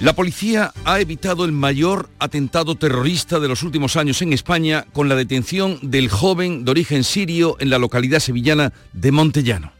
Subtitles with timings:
[0.00, 5.08] La policía ha evitado el mayor atentado terrorista de los últimos años en España con
[5.08, 9.72] la detención del joven de origen sirio en la localidad sevillana de Montellano.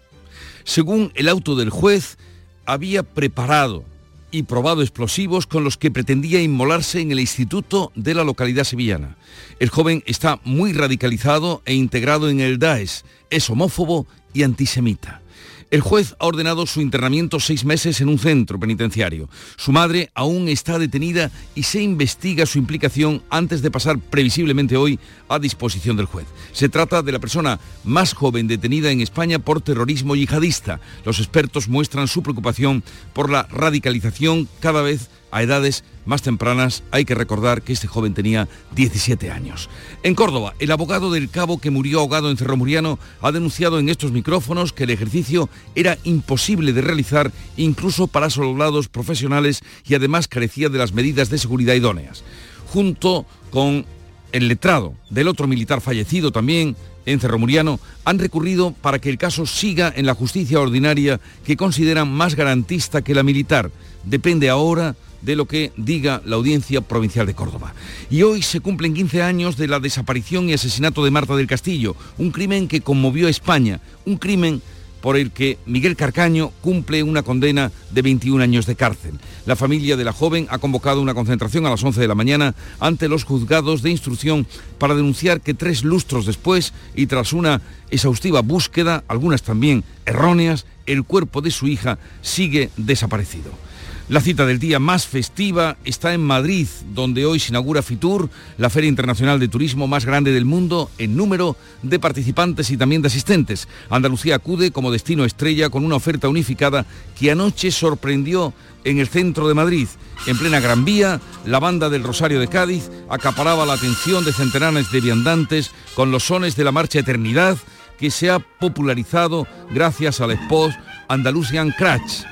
[0.64, 2.18] Según el auto del juez,
[2.66, 3.84] había preparado
[4.32, 9.16] y probado explosivos con los que pretendía inmolarse en el instituto de la localidad sevillana.
[9.60, 15.22] El joven está muy radicalizado e integrado en el Daesh, es homófobo y antisemita.
[15.70, 19.28] El juez ha ordenado su internamiento seis meses en un centro penitenciario.
[19.56, 24.98] Su madre aún está detenida y se investiga su implicación antes de pasar previsiblemente hoy
[25.28, 26.26] a disposición del juez.
[26.52, 30.80] Se trata de la persona más joven detenida en España por terrorismo yihadista.
[31.04, 37.04] Los expertos muestran su preocupación por la radicalización cada vez a edades más tempranas, hay
[37.04, 39.68] que recordar que este joven tenía 17 años.
[40.02, 43.90] En Córdoba, el abogado del cabo que murió ahogado en Cerro Muriano ha denunciado en
[43.90, 50.28] estos micrófonos que el ejercicio era imposible de realizar incluso para soldados profesionales y además
[50.28, 52.24] carecía de las medidas de seguridad idóneas.
[52.72, 53.84] Junto con
[54.32, 56.76] el letrado del otro militar fallecido también
[57.06, 61.56] en Cerro Muriano han recurrido para que el caso siga en la justicia ordinaria que
[61.56, 63.70] consideran más garantista que la militar.
[64.04, 67.74] Depende ahora de lo que diga la Audiencia Provincial de Córdoba.
[68.10, 71.96] Y hoy se cumplen 15 años de la desaparición y asesinato de Marta del Castillo,
[72.18, 74.62] un crimen que conmovió a España, un crimen
[75.00, 79.18] por el que Miguel Carcaño cumple una condena de 21 años de cárcel.
[79.46, 82.54] La familia de la joven ha convocado una concentración a las 11 de la mañana
[82.80, 84.46] ante los juzgados de instrucción
[84.78, 87.60] para denunciar que tres lustros después y tras una
[87.90, 93.67] exhaustiva búsqueda, algunas también erróneas, el cuerpo de su hija sigue desaparecido.
[94.08, 98.70] La cita del día más festiva está en Madrid, donde hoy se inaugura FITUR, la
[98.70, 103.08] Feria Internacional de Turismo más grande del mundo en número de participantes y también de
[103.08, 103.68] asistentes.
[103.90, 106.86] Andalucía acude como destino estrella con una oferta unificada
[107.20, 108.54] que anoche sorprendió
[108.84, 109.88] en el centro de Madrid.
[110.26, 114.90] En plena Gran Vía, la banda del Rosario de Cádiz acaparaba la atención de centenares
[114.90, 117.58] de viandantes con los sones de la Marcha Eternidad
[117.98, 120.72] que se ha popularizado gracias al spot
[121.08, 122.22] Andalusian Crash,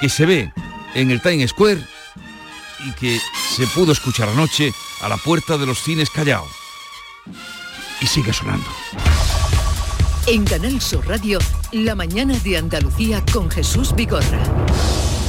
[0.00, 0.52] que se ve
[0.94, 1.80] en el Times Square
[2.86, 3.20] y que
[3.56, 4.72] se pudo escuchar anoche
[5.02, 6.46] a la puerta de los cines Callao.
[8.00, 8.66] Y sigue sonando.
[10.26, 11.38] En Canal Sur Radio,
[11.72, 14.40] la mañana de Andalucía con Jesús Bigorra.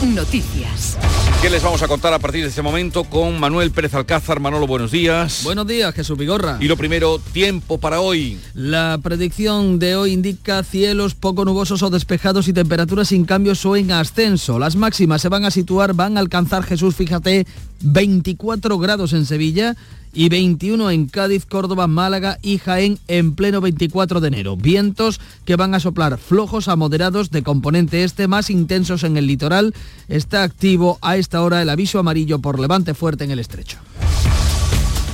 [0.04, 0.98] Noticias.
[1.42, 4.42] ¿Qué les vamos a contar a partir de este momento con Manuel Pérez Alcázar?
[4.42, 5.42] Manolo, buenos días.
[5.46, 6.58] Buenos días, Jesús Vigorra.
[6.60, 8.38] Y lo primero, tiempo para hoy.
[8.54, 13.78] La predicción de hoy indica cielos poco nubosos o despejados y temperaturas sin cambios o
[13.78, 14.60] en ascenso.
[14.60, 17.48] Las máximas se van a situar, van a alcanzar, Jesús, fíjate,
[17.82, 19.76] 24 grados en Sevilla,
[20.14, 24.56] y 21 en Cádiz, Córdoba, Málaga y Jaén en pleno 24 de enero.
[24.56, 29.28] Vientos que van a soplar flojos a moderados de componente este, más intensos en el
[29.28, 29.74] litoral.
[30.08, 33.80] Está activo a esta hora el aviso amarillo por levante fuerte en el estrecho.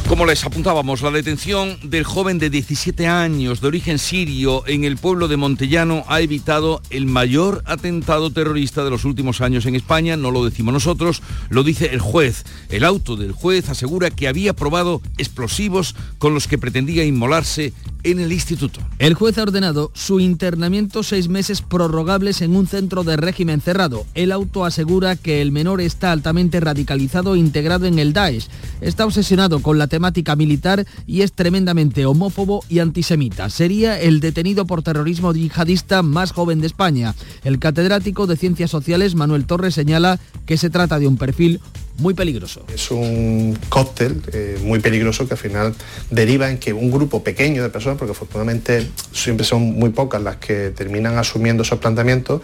[0.09, 4.97] Como les apuntábamos, la detención del joven de 17 años de origen sirio en el
[4.97, 10.17] pueblo de Montellano ha evitado el mayor atentado terrorista de los últimos años en España.
[10.17, 12.43] No lo decimos nosotros, lo dice el juez.
[12.69, 17.71] El auto del juez asegura que había probado explosivos con los que pretendía inmolarse
[18.03, 18.79] en el instituto.
[18.97, 24.05] El juez ha ordenado su internamiento seis meses prorrogables en un centro de régimen cerrado.
[24.13, 28.47] El auto asegura que el menor está altamente radicalizado e integrado en el Daesh.
[28.81, 29.87] Está obsesionado con la
[30.35, 33.49] militar y es tremendamente homófobo y antisemita.
[33.49, 37.15] Sería el detenido por terrorismo yihadista más joven de España.
[37.43, 41.59] El catedrático de Ciencias Sociales, Manuel Torres, señala que se trata de un perfil
[41.99, 42.65] muy peligroso.
[42.73, 45.75] Es un cóctel eh, muy peligroso que al final
[46.09, 50.37] deriva en que un grupo pequeño de personas, porque afortunadamente siempre son muy pocas las
[50.37, 52.41] que terminan asumiendo esos planteamientos,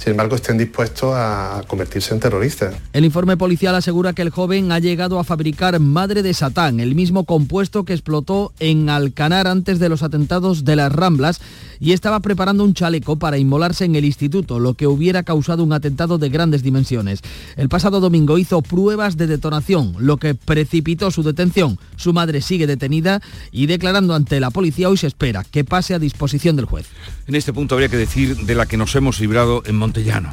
[0.00, 2.74] sin embargo estén dispuestos a convertirse en terroristas.
[2.94, 6.94] El informe policial asegura que el joven ha llegado a fabricar madre de Satán, el
[6.94, 11.42] mismo compuesto que explotó en Alcanar antes de los atentados de las Ramblas
[11.80, 15.72] y estaba preparando un chaleco para inmolarse en el instituto, lo que hubiera causado un
[15.72, 17.20] atentado de grandes dimensiones.
[17.56, 21.78] El pasado domingo hizo pruebas de detonación, lo que precipitó su detención.
[21.96, 23.20] Su madre sigue detenida
[23.52, 26.86] y declarando ante la policía hoy se espera que pase a disposición del juez.
[27.26, 30.32] En este punto habría que decir de la que nos hemos librado en Montellano.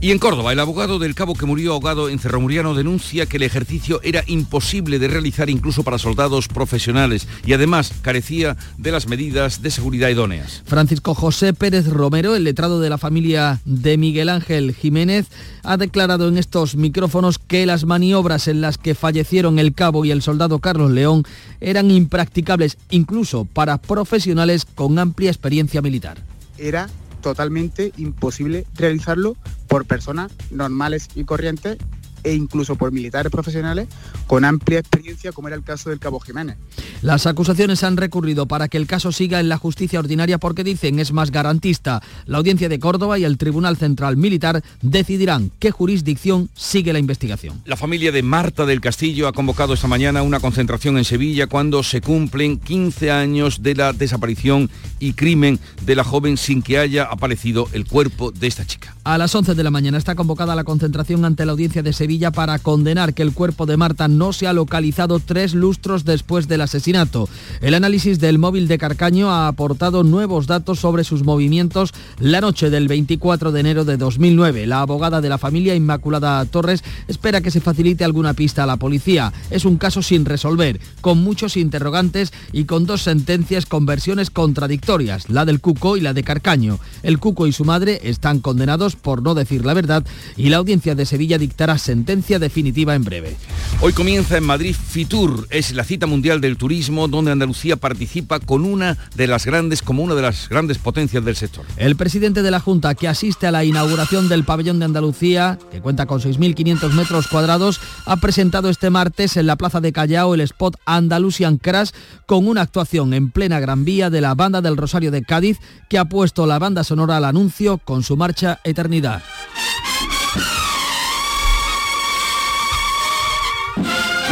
[0.00, 3.44] Y en Córdoba, el abogado del cabo que murió ahogado en Cerromuriano denuncia que el
[3.44, 9.62] ejercicio era imposible de realizar incluso para soldados profesionales y además carecía de las medidas
[9.62, 10.62] de seguridad idóneas.
[10.66, 15.28] Francisco José Pérez Romero, el letrado de la familia de Miguel Ángel Jiménez,
[15.62, 20.10] ha declarado en estos micrófonos que las maniobras en las que fallecieron el cabo y
[20.10, 21.24] el soldado Carlos León
[21.60, 26.18] eran impracticables incluso para profesionales con amplia experiencia militar.
[26.58, 26.88] Era
[27.22, 29.36] totalmente imposible realizarlo
[29.68, 31.78] por personas normales y corrientes
[32.24, 33.88] e incluso por militares profesionales
[34.26, 36.56] con amplia experiencia, como era el caso del Cabo Jiménez.
[37.02, 40.98] Las acusaciones han recurrido para que el caso siga en la justicia ordinaria porque dicen
[40.98, 42.02] es más garantista.
[42.26, 47.60] La Audiencia de Córdoba y el Tribunal Central Militar decidirán qué jurisdicción sigue la investigación.
[47.64, 51.82] La familia de Marta del Castillo ha convocado esta mañana una concentración en Sevilla cuando
[51.82, 57.04] se cumplen 15 años de la desaparición y crimen de la joven sin que haya
[57.04, 58.94] aparecido el cuerpo de esta chica.
[59.04, 62.11] A las 11 de la mañana está convocada la concentración ante la Audiencia de Sevilla
[62.12, 66.60] para condenar que el cuerpo de Marta no se ha localizado tres lustros después del
[66.60, 67.26] asesinato.
[67.62, 72.68] El análisis del móvil de Carcaño ha aportado nuevos datos sobre sus movimientos la noche
[72.68, 74.66] del 24 de enero de 2009.
[74.66, 78.76] La abogada de la familia Inmaculada Torres espera que se facilite alguna pista a la
[78.76, 79.32] policía.
[79.50, 85.30] Es un caso sin resolver, con muchos interrogantes y con dos sentencias con versiones contradictorias,
[85.30, 86.78] la del Cuco y la de Carcaño.
[87.02, 90.04] El Cuco y su madre están condenados por no decir la verdad
[90.36, 93.36] y la audiencia de Sevilla dictará sentencia definitiva en breve.
[93.80, 98.64] Hoy comienza en Madrid Fitur, es la cita mundial del turismo donde Andalucía participa con
[98.64, 101.64] una de las grandes, como una de las grandes potencias del sector.
[101.76, 105.80] El presidente de la Junta que asiste a la inauguración del pabellón de Andalucía, que
[105.80, 110.40] cuenta con 6.500 metros cuadrados, ha presentado este martes en la plaza de Callao el
[110.42, 111.90] spot Andalusian Crash
[112.26, 115.58] con una actuación en plena Gran Vía de la banda del Rosario de Cádiz
[115.88, 119.22] que ha puesto la banda sonora al anuncio con su marcha Eternidad.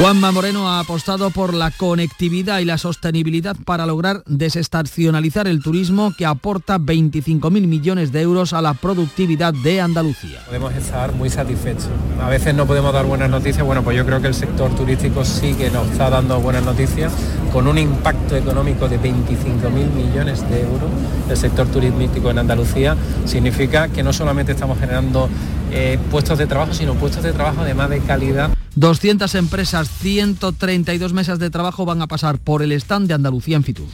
[0.00, 6.14] Juanma Moreno ha apostado por la conectividad y la sostenibilidad para lograr desestacionalizar el turismo
[6.16, 10.40] que aporta 25.000 millones de euros a la productividad de Andalucía.
[10.46, 11.90] Podemos estar muy satisfechos.
[12.18, 15.22] A veces no podemos dar buenas noticias, bueno, pues yo creo que el sector turístico
[15.22, 17.12] sí que nos está dando buenas noticias,
[17.52, 20.90] con un impacto económico de 25.000 millones de euros.
[21.28, 25.28] El sector turístico en Andalucía significa que no solamente estamos generando
[25.70, 28.50] eh, puestos de trabajo, sino puestos de trabajo además de calidad
[28.80, 33.62] 200 empresas, 132 mesas de trabajo van a pasar por el stand de Andalucía en
[33.62, 33.86] Fitur.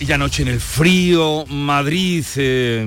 [0.00, 2.84] Y anoche en el frío Madrid eh,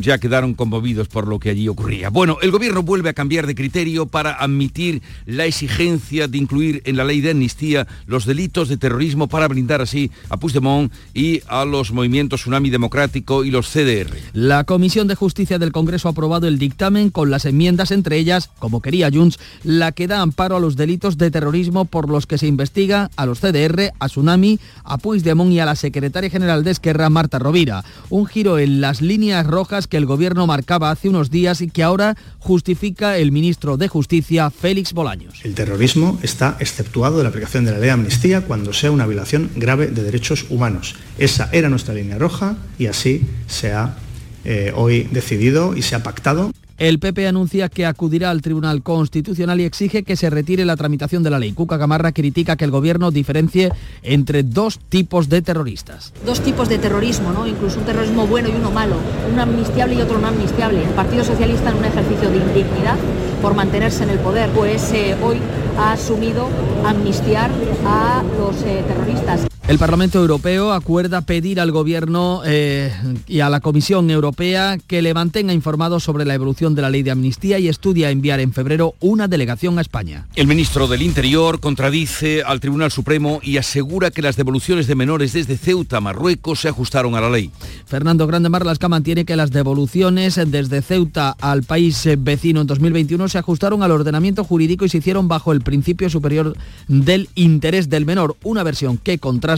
[0.00, 2.10] ya quedaron conmovidos por lo que allí ocurría.
[2.10, 6.96] Bueno, el gobierno vuelve a cambiar de criterio para admitir la exigencia de incluir en
[6.96, 11.64] la ley de amnistía los delitos de terrorismo para brindar así a Puigdemont y a
[11.64, 14.16] los movimientos Tsunami Democrático y los CDR.
[14.32, 18.48] La Comisión de Justicia del Congreso ha aprobado el dictamen con las enmiendas entre ellas,
[18.60, 22.38] como quería Junts, la que da amparo a los delitos de terrorismo por los que
[22.38, 26.70] se investiga a los CDR, a Tsunami, a Puigdemont y a la secretaria general de
[26.70, 27.84] Esquerra, Marta Rovira.
[28.10, 31.82] Un giro en las líneas rojas que el gobierno marcaba hace unos días y que
[31.82, 35.40] ahora justifica el ministro de Justicia, Félix Bolaños.
[35.44, 39.06] El terrorismo está exceptuado de la aplicación de la ley de amnistía cuando sea una
[39.06, 40.94] violación grave de derechos humanos.
[41.18, 43.96] Esa era nuestra línea roja y así se ha
[44.44, 46.52] eh, hoy decidido y se ha pactado.
[46.76, 51.22] El PP anuncia que acudirá al Tribunal Constitucional y exige que se retire la tramitación
[51.22, 51.52] de la ley.
[51.52, 53.70] Cuca Gamarra critica que el gobierno diferencie
[54.02, 56.12] entre dos tipos de terroristas.
[56.26, 57.46] Dos tipos de terrorismo, ¿no?
[57.46, 58.96] Incluso un terrorismo bueno y uno malo,
[59.32, 60.82] un amnistiable y otro no amnistiable.
[60.82, 62.96] El Partido Socialista en un ejercicio de indignidad
[63.40, 65.38] por mantenerse en el poder, pues eh, hoy
[65.78, 66.48] ha asumido
[66.84, 67.50] amnistiar
[67.86, 69.53] a los eh, terroristas.
[69.66, 72.92] El Parlamento Europeo acuerda pedir al Gobierno eh,
[73.26, 77.02] y a la Comisión Europea que le mantenga informado sobre la evolución de la ley
[77.02, 80.26] de amnistía y estudia enviar en febrero una delegación a España.
[80.36, 85.32] El ministro del Interior contradice al Tribunal Supremo y asegura que las devoluciones de menores
[85.32, 87.50] desde Ceuta a Marruecos se ajustaron a la ley.
[87.86, 93.38] Fernando Grande Marlasca mantiene que las devoluciones desde Ceuta al país vecino en 2021 se
[93.38, 96.54] ajustaron al ordenamiento jurídico y se hicieron bajo el principio superior
[96.86, 99.53] del interés del menor, una versión que contrasta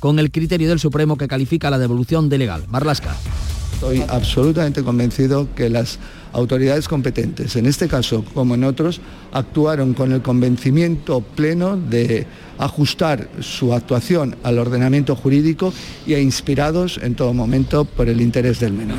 [0.00, 2.64] con el criterio del Supremo que califica la devolución de legal.
[2.68, 3.14] Marlasca.
[3.74, 5.98] Estoy absolutamente convencido que las
[6.36, 9.00] autoridades competentes, en este caso como en otros,
[9.32, 12.26] actuaron con el convencimiento pleno de
[12.58, 15.72] ajustar su actuación al ordenamiento jurídico
[16.06, 18.98] y a inspirados en todo momento por el interés del menor.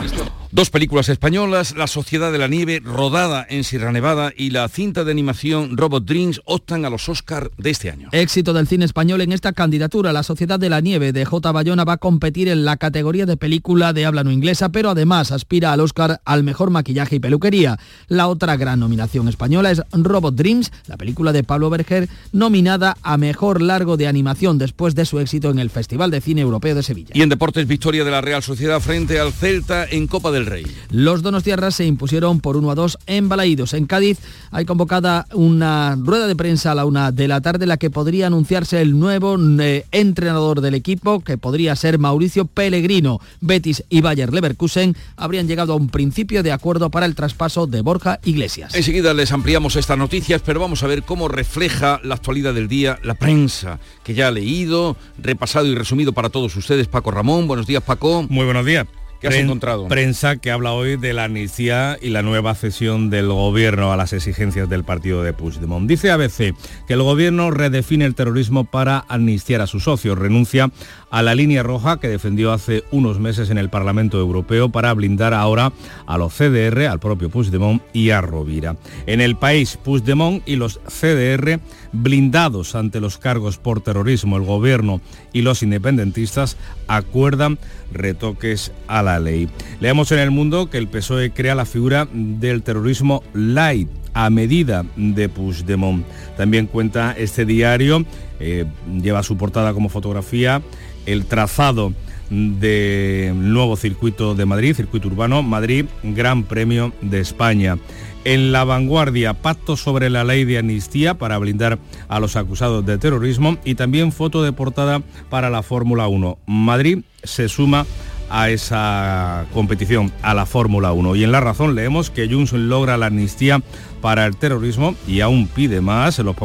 [0.50, 5.04] Dos películas españolas, La Sociedad de la Nieve, rodada en Sierra Nevada, y la cinta
[5.04, 8.08] de animación Robot Dreams optan a los Oscar de este año.
[8.14, 10.14] Éxito del cine español en esta candidatura.
[10.14, 11.52] La Sociedad de la Nieve de J.
[11.52, 15.34] Bayona va a competir en la categoría de película de habla no inglesa, pero además
[15.34, 17.78] aspira al Oscar al mejor maquillaje y peluquería.
[18.08, 23.18] La otra gran nominación española es Robot Dreams, la película de Pablo Berger, nominada a
[23.18, 26.84] Mejor Largo de Animación después de su éxito en el Festival de Cine Europeo de
[26.84, 27.12] Sevilla.
[27.14, 30.66] Y en deportes, victoria de la Real Sociedad frente al Celta en Copa del Rey.
[30.90, 33.74] Los donostiarras se impusieron por 1 a 2 en Balaídos.
[33.74, 34.20] En Cádiz
[34.52, 38.28] hay convocada una rueda de prensa a la una de la tarde, la que podría
[38.28, 43.20] anunciarse el nuevo eh, entrenador del equipo, que podría ser Mauricio Pellegrino.
[43.42, 47.82] Betis y Bayer Leverkusen habrían llegado a un principio de acuerdo para el traspaso de
[47.82, 48.74] Borja Iglesias.
[48.76, 53.00] Enseguida les ampliamos estas noticias, pero vamos a ver cómo refleja la actualidad del día
[53.04, 56.88] la prensa, que ya ha leído, repasado y resumido para todos ustedes.
[56.88, 58.26] Paco Ramón, buenos días Paco.
[58.30, 58.88] Muy buenos días.
[59.20, 59.88] ¿Qué has encontrado?
[59.88, 64.14] Prensa que habla hoy de la amnistía y la nueva cesión del gobierno a las
[64.14, 65.88] exigencias del partido de Puigdemont.
[65.88, 66.54] Dice ABC
[66.88, 70.72] que el gobierno redefine el terrorismo para amnistiar a sus socios, renuncia
[71.10, 75.34] a la línea roja que defendió hace unos meses en el Parlamento Europeo para blindar
[75.34, 75.72] ahora
[76.06, 78.76] a los CDR, al propio Puigdemont y a Rovira.
[79.06, 81.60] En el país, Puigdemont y los CDR
[81.92, 85.02] blindados ante los cargos por terrorismo, el gobierno
[85.34, 87.58] y los independentistas acuerdan
[87.92, 89.50] retoques a la ley.
[89.80, 94.84] Leemos en el mundo que el PSOE crea la figura del terrorismo light a medida
[94.96, 96.06] de Puigdemont.
[96.38, 98.04] También cuenta este diario,
[98.40, 98.66] eh,
[99.02, 100.62] lleva su portada como fotografía,
[101.06, 101.94] el trazado
[102.30, 107.78] del nuevo circuito de Madrid, circuito urbano, Madrid, Gran Premio de España.
[108.26, 111.80] En la vanguardia, pacto sobre la ley de amnistía para blindar
[112.10, 116.38] a los acusados de terrorismo y también foto de portada para la Fórmula 1.
[116.46, 117.86] Madrid se suma
[118.30, 121.16] a esa competición, a la Fórmula 1.
[121.16, 123.62] Y en La Razón leemos que Junts logra la amnistía
[124.02, 126.20] para el terrorismo y aún pide más.
[126.20, 126.36] Los,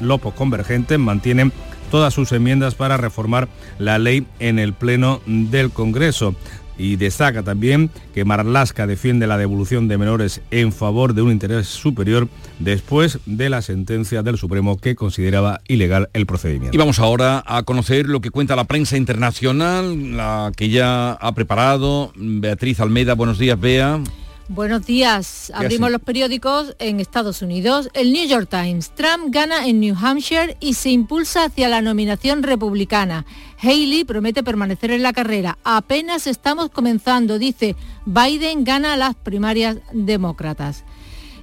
[0.00, 1.52] los convergentes mantienen
[1.90, 6.34] todas sus enmiendas para reformar la ley en el Pleno del Congreso
[6.78, 11.66] y destaca también que Marlaska defiende la devolución de menores en favor de un interés
[11.66, 12.28] superior
[12.58, 16.74] después de la sentencia del Supremo que consideraba ilegal el procedimiento.
[16.74, 21.34] Y vamos ahora a conocer lo que cuenta la prensa internacional, la que ya ha
[21.34, 23.14] preparado Beatriz Almeida.
[23.14, 24.00] Buenos días, Bea.
[24.48, 25.50] Buenos días.
[25.56, 27.90] Abrimos los periódicos en Estados Unidos.
[27.94, 28.92] El New York Times.
[28.94, 33.26] Trump gana en New Hampshire y se impulsa hacia la nominación republicana.
[33.60, 35.58] Haley promete permanecer en la carrera.
[35.64, 37.74] Apenas estamos comenzando, dice.
[38.04, 40.84] Biden gana las primarias demócratas.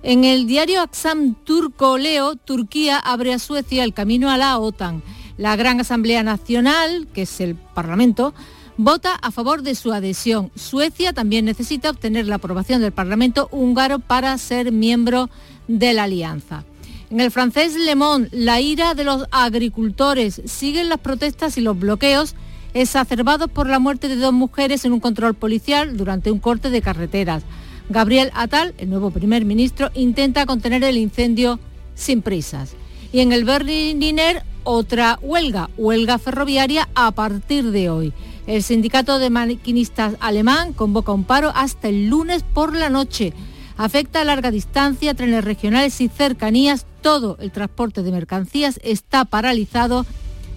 [0.01, 5.03] En el diario Aksam Turco Leo, Turquía abre a Suecia el camino a la OTAN.
[5.35, 8.33] La Gran Asamblea Nacional, que es el Parlamento,
[8.77, 10.51] vota a favor de su adhesión.
[10.55, 15.29] Suecia también necesita obtener la aprobación del Parlamento húngaro para ser miembro
[15.67, 16.63] de la alianza.
[17.09, 20.41] En el francés Le Monde, la ira de los agricultores.
[20.45, 22.35] Siguen las protestas y los bloqueos
[22.73, 26.81] exacerbados por la muerte de dos mujeres en un control policial durante un corte de
[26.81, 27.43] carreteras.
[27.89, 31.59] Gabriel Attal, el nuevo primer ministro, intenta contener el incendio
[31.93, 32.73] sin prisas.
[33.11, 38.13] Y en el Berliner, otra huelga, huelga ferroviaria a partir de hoy.
[38.45, 43.33] El sindicato de maquinistas alemán convoca un paro hasta el lunes por la noche.
[43.77, 46.85] Afecta a larga distancia, trenes regionales y cercanías.
[47.01, 50.05] Todo el transporte de mercancías está paralizado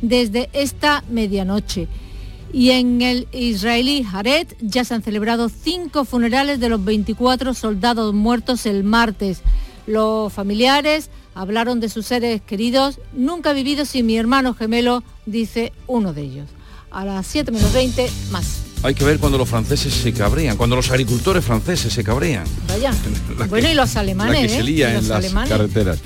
[0.03, 1.87] desde esta medianoche.
[2.53, 8.13] Y en el israelí Jared ya se han celebrado cinco funerales de los 24 soldados
[8.15, 9.43] muertos el martes.
[9.87, 12.99] Los familiares hablaron de sus seres queridos.
[13.13, 16.56] Nunca he vivido sin mi hermano gemelo, dice uno de ellos
[16.97, 18.63] a las 7 menos 20 más.
[18.83, 22.45] Hay que ver cuando los franceses se cabrean, cuando los agricultores franceses se cabrean.
[22.69, 22.93] Vaya.
[23.51, 24.43] bueno, y los alemanes.
[24.43, 24.63] que se ¿eh?
[24.63, 25.99] lía en las carreteras.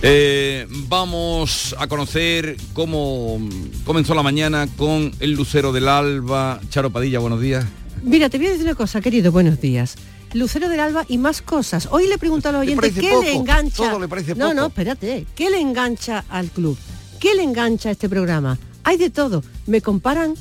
[0.00, 3.38] Eh, vamos a conocer cómo
[3.84, 6.60] comenzó la mañana con el lucero del alba.
[6.70, 7.64] Charo Padilla, buenos días.
[8.02, 9.96] Mira, te voy a decir una cosa, querido, buenos días.
[10.32, 11.88] Lucero del Alba y más cosas.
[11.90, 13.90] Hoy le pregunto al oyente qué le engancha.
[13.90, 15.26] Todo le parece no, no, espérate.
[15.34, 16.78] ¿Qué le engancha al club?
[17.18, 18.56] ¿Qué le engancha a este programa?
[18.84, 19.42] Hay de todo.
[19.66, 20.34] Me comparan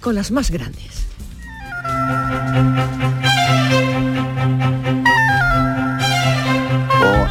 [0.00, 1.06] con las más grandes.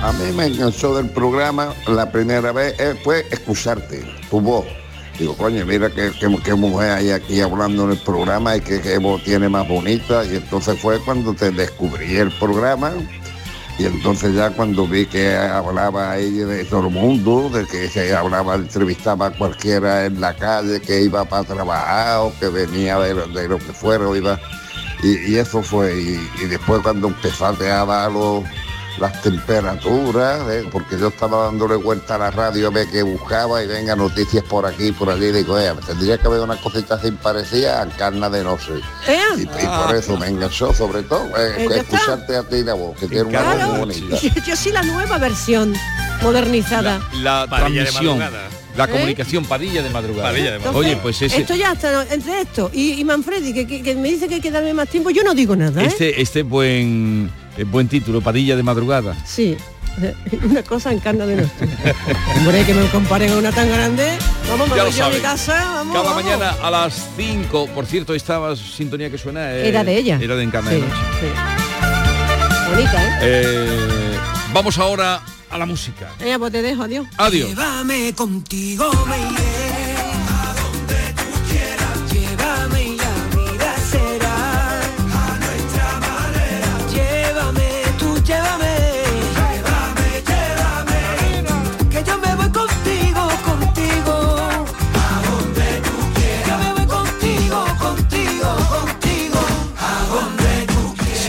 [0.01, 4.65] a mí me enganchó del programa la primera vez eh, fue escucharte, tu voz.
[5.19, 9.21] Digo, coño, mira qué, mujer hay aquí hablando en el programa y qué, qué voz
[9.23, 10.25] tiene más bonita.
[10.25, 12.93] Y entonces fue cuando te descubrí el programa
[13.79, 18.13] y entonces ya cuando vi que hablaba ella de todo el mundo, de que se
[18.13, 23.47] hablaba, entrevistaba a cualquiera en la calle que iba para trabajar o que venía de,
[23.47, 24.37] lo que fuera, iba,
[25.01, 25.97] y, eso fue.
[25.97, 28.43] Y, después cuando empezaste a dar los,
[28.99, 30.67] las temperaturas, ¿eh?
[30.71, 34.43] porque yo estaba dándole vuelta a la radio a ver qué buscaba y venga noticias
[34.43, 35.31] por aquí y por allí.
[35.31, 38.73] Digo, eh, tendría que haber una cosita así parecida a carna de no sé.
[39.37, 39.45] Y, y
[39.85, 43.23] por eso me enganchó sobre todo, eh, Eh, escucharte a ti, la voz, que tiene
[43.23, 44.17] una voz muy bonita.
[44.21, 45.73] Yo, yo sí la nueva versión
[46.21, 46.99] modernizada.
[47.21, 48.47] La de transmisión, madrugada.
[48.75, 48.89] la ¿Eh?
[48.89, 50.29] comunicación Padilla de madrugada.
[50.29, 53.65] Padilla de Entonces, Oye, pues ese, Esto ya está, entre esto y, y Manfredi, que,
[53.67, 55.85] que- que me dice que hay que darme más tiempo, yo no digo nada, ¿eh?
[55.87, 59.15] este, este buen, eh, buen título, Padilla de madrugada.
[59.25, 59.57] Sí,
[60.49, 61.67] una cosa en carne de nuestro.
[62.37, 64.17] Hombre, que me comparen a una tan grande.
[64.49, 66.23] Vamos, me Ya voy yo a mi casa, vamos, Cada vamos.
[66.23, 70.17] mañana a las 5, por cierto, esta sintonía que suena eh, Era de ella.
[70.21, 70.95] Era de Encarna Sí, de Noche.
[71.21, 71.27] sí.
[72.71, 73.19] Bonita, ¿eh?
[73.23, 74.17] Eh,
[74.53, 76.11] vamos ahora a la música.
[76.19, 77.07] Venga, pues te dejo, adiós.
[77.17, 77.49] Adiós.
[77.49, 79.17] Llévame contigo, me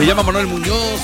[0.00, 0.98] Se llama Manuel Muñoz,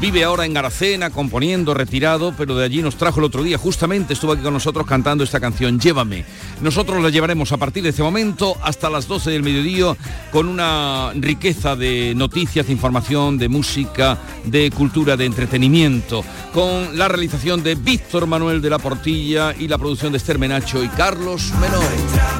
[0.00, 4.12] vive ahora en Aracena, componiendo, retirado, pero de allí nos trajo el otro día, justamente
[4.12, 6.24] estuvo aquí con nosotros cantando esta canción, Llévame.
[6.60, 9.96] Nosotros la llevaremos a partir de este momento hasta las 12 del mediodía
[10.32, 17.06] con una riqueza de noticias, de información, de música, de cultura, de entretenimiento, con la
[17.06, 21.52] realización de Víctor Manuel de la Portilla y la producción de Esther Menacho y Carlos
[21.60, 22.39] Menor.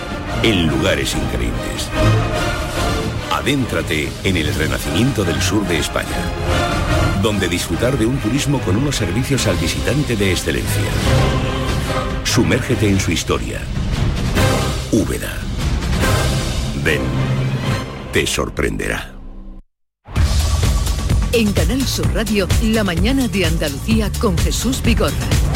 [0.43, 1.89] en lugares increíbles.
[3.31, 6.07] Adéntrate en el renacimiento del sur de España,
[7.21, 10.91] donde disfrutar de un turismo con unos servicios al visitante de excelencia.
[12.23, 13.59] Sumérgete en su historia.
[14.91, 15.37] Úbeda.
[16.83, 17.01] Ven,
[18.11, 19.13] te sorprenderá.
[21.33, 25.50] En Canal Sur Radio, la mañana de Andalucía con Jesús Vigorra.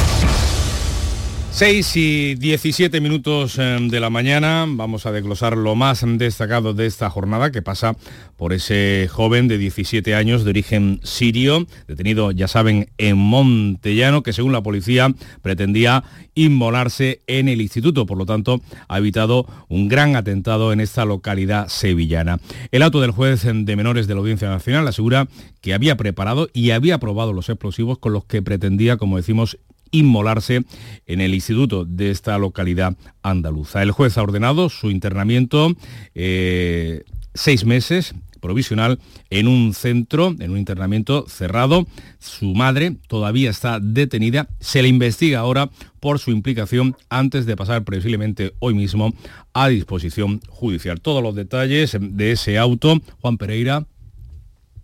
[1.55, 6.85] 6 y 17 minutos eh, de la mañana vamos a desglosar lo más destacado de
[6.85, 7.95] esta jornada que pasa
[8.35, 14.33] por ese joven de 17 años de origen sirio, detenido, ya saben, en Montellano, que
[14.33, 20.17] según la policía pretendía inmolarse en el instituto, por lo tanto ha evitado un gran
[20.17, 22.41] atentado en esta localidad sevillana.
[22.73, 25.29] El auto del juez de menores de la Audiencia Nacional asegura
[25.61, 29.57] que había preparado y había probado los explosivos con los que pretendía, como decimos,
[29.95, 30.63] inmolarse
[31.05, 33.81] en el instituto de esta localidad andaluza.
[33.81, 35.75] El juez ha ordenado su internamiento
[36.13, 37.03] eh,
[37.33, 38.99] seis meses provisional
[39.31, 41.87] en un centro, en un internamiento cerrado.
[42.19, 44.47] Su madre todavía está detenida.
[44.59, 49.13] Se le investiga ahora por su implicación antes de pasar previsiblemente hoy mismo
[49.53, 51.01] a disposición judicial.
[51.01, 53.87] Todos los detalles de ese auto, Juan Pereira,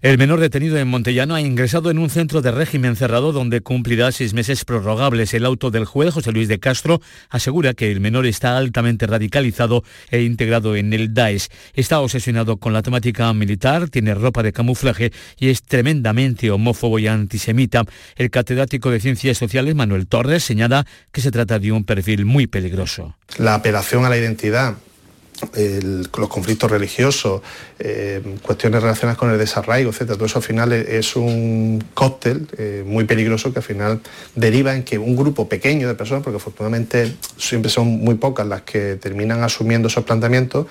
[0.01, 4.11] El menor detenido en Montellano ha ingresado en un centro de régimen cerrado donde cumplirá
[4.11, 5.31] seis meses prorrogables.
[5.35, 9.83] El auto del juez José Luis de Castro asegura que el menor está altamente radicalizado
[10.09, 11.49] e integrado en el Daesh.
[11.75, 17.05] Está obsesionado con la temática militar, tiene ropa de camuflaje y es tremendamente homófobo y
[17.05, 17.83] antisemita.
[18.15, 22.47] El catedrático de Ciencias Sociales Manuel Torres señala que se trata de un perfil muy
[22.47, 23.17] peligroso.
[23.37, 24.77] La apelación a la identidad
[25.53, 27.41] los conflictos religiosos,
[27.79, 30.15] eh, cuestiones relacionadas con el desarraigo, etcétera.
[30.15, 34.01] Todo eso al final es, es un cóctel eh, muy peligroso que al final
[34.35, 38.61] deriva en que un grupo pequeño de personas, porque afortunadamente siempre son muy pocas las
[38.61, 40.67] que terminan asumiendo esos planteamientos,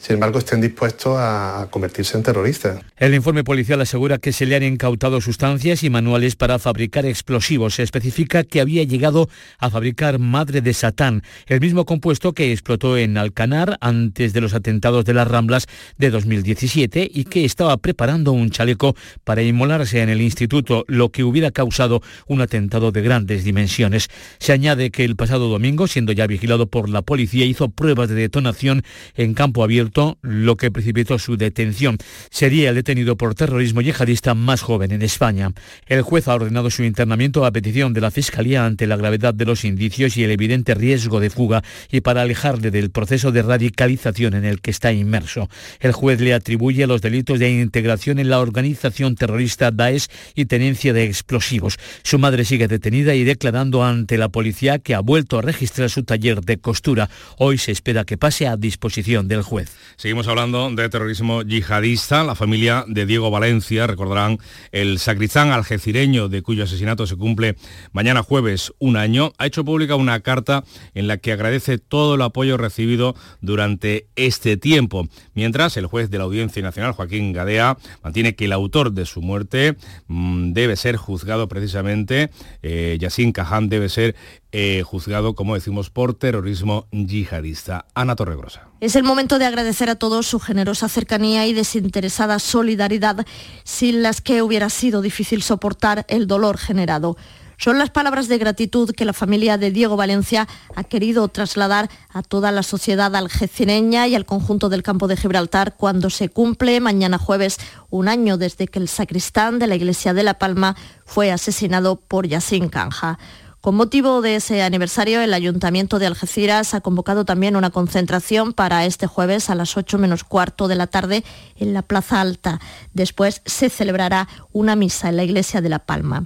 [0.00, 2.80] sin embargo estén dispuestos a, convertirse en terroristas.
[2.96, 7.74] El informe policial asegura que se le han incautado sustancias y manuales para fabricar explosivos.
[7.74, 12.96] Se especifica que había llegado a fabricar madre de Satán, el mismo compuesto que explotó
[12.96, 15.66] en Alcanar antes de los atentados de las Ramblas
[15.98, 21.24] de 2017 y que estaba preparando un chaleco para inmolarse en el instituto, lo que
[21.24, 24.08] hubiera causado un atentado de grandes dimensiones.
[24.38, 28.14] Se añade que el pasado domingo, siendo ya vigilado por la policía, hizo pruebas de
[28.14, 28.82] detonación
[29.14, 29.89] en campo abierto
[30.22, 31.98] lo que precipitó su detención.
[32.30, 35.52] Sería el detenido por terrorismo yihadista más joven en España.
[35.86, 39.44] El juez ha ordenado su internamiento a petición de la Fiscalía ante la gravedad de
[39.44, 44.34] los indicios y el evidente riesgo de fuga y para alejarle del proceso de radicalización
[44.34, 45.48] en el que está inmerso.
[45.80, 50.92] El juez le atribuye los delitos de integración en la organización terrorista Daesh y tenencia
[50.92, 51.78] de explosivos.
[52.02, 56.04] Su madre sigue detenida y declarando ante la policía que ha vuelto a registrar su
[56.04, 57.08] taller de costura.
[57.38, 59.79] Hoy se espera que pase a disposición del juez.
[59.96, 62.24] Seguimos hablando de terrorismo yihadista.
[62.24, 64.38] La familia de Diego Valencia, recordarán,
[64.72, 67.56] el sacristán algecireño de cuyo asesinato se cumple
[67.92, 70.64] mañana jueves un año, ha hecho pública una carta
[70.94, 75.08] en la que agradece todo el apoyo recibido durante este tiempo.
[75.34, 79.20] Mientras, el juez de la Audiencia Nacional, Joaquín Gadea, mantiene que el autor de su
[79.22, 82.30] muerte mmm, debe ser juzgado precisamente,
[82.62, 84.14] eh, Yassin Caján debe ser
[84.52, 87.86] eh, juzgado, como decimos, por terrorismo yihadista.
[87.94, 88.68] Ana Torregrosa.
[88.80, 93.26] Es el momento de agradecer a todos su generosa cercanía y desinteresada solidaridad,
[93.64, 97.16] sin las que hubiera sido difícil soportar el dolor generado.
[97.60, 102.22] Son las palabras de gratitud que la familia de Diego Valencia ha querido trasladar a
[102.22, 107.18] toda la sociedad algecireña y al conjunto del campo de Gibraltar cuando se cumple mañana
[107.18, 107.58] jueves
[107.90, 112.26] un año desde que el sacristán de la iglesia de La Palma fue asesinado por
[112.26, 113.18] Yassin Canja.
[113.60, 118.86] Con motivo de ese aniversario, el Ayuntamiento de Algeciras ha convocado también una concentración para
[118.86, 121.24] este jueves a las 8 menos cuarto de la tarde
[121.56, 122.58] en la Plaza Alta.
[122.94, 126.24] Después se celebrará una misa en la iglesia de La Palma.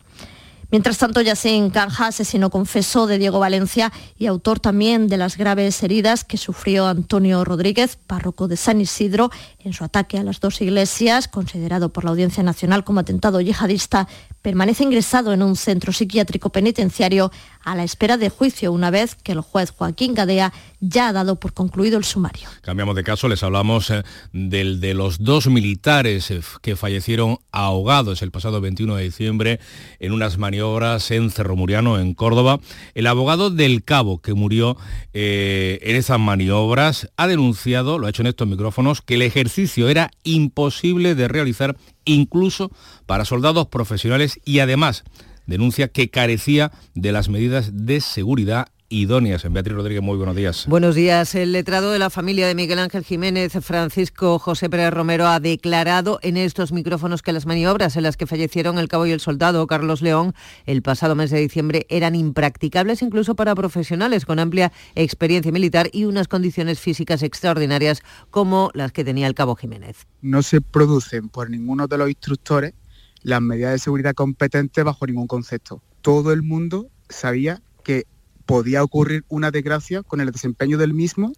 [0.70, 5.82] Mientras tanto, Yassin Canja, asesino confeso de Diego Valencia y autor también de las graves
[5.82, 10.60] heridas que sufrió Antonio Rodríguez, párroco de San Isidro, en su ataque a las dos
[10.60, 14.08] iglesias, considerado por la Audiencia Nacional como atentado yihadista,
[14.44, 17.32] permanece ingresado en un centro psiquiátrico penitenciario
[17.64, 21.40] a la espera de juicio, una vez que el juez Joaquín Gadea ya ha dado
[21.40, 22.46] por concluido el sumario.
[22.60, 24.02] Cambiamos de caso, les hablamos eh,
[24.34, 29.60] del de los dos militares eh, que fallecieron ahogados el pasado 21 de diciembre
[29.98, 32.60] en unas maniobras en Cerro Muriano, en Córdoba.
[32.92, 34.76] El abogado del cabo que murió
[35.14, 39.88] eh, en esas maniobras ha denunciado, lo ha hecho en estos micrófonos, que el ejercicio
[39.88, 42.70] era imposible de realizar incluso
[43.06, 45.04] para soldados profesionales y además
[45.46, 49.44] denuncia que carecía de las medidas de seguridad idóneas.
[49.44, 50.66] En Beatriz Rodríguez, muy buenos días.
[50.68, 51.34] Buenos días.
[51.34, 56.18] El letrado de la familia de Miguel Ángel Jiménez, Francisco José Pérez Romero, ha declarado
[56.22, 59.66] en estos micrófonos que las maniobras en las que fallecieron el cabo y el soldado
[59.66, 60.34] Carlos León
[60.66, 66.04] el pasado mes de diciembre eran impracticables incluso para profesionales con amplia experiencia militar y
[66.04, 70.06] unas condiciones físicas extraordinarias como las que tenía el cabo Jiménez.
[70.20, 72.74] No se producen por ninguno de los instructores
[73.22, 75.82] las medidas de seguridad competentes bajo ningún concepto.
[76.02, 78.06] Todo el mundo sabía que
[78.46, 81.32] podía ocurrir una desgracia con el desempeño del mismo,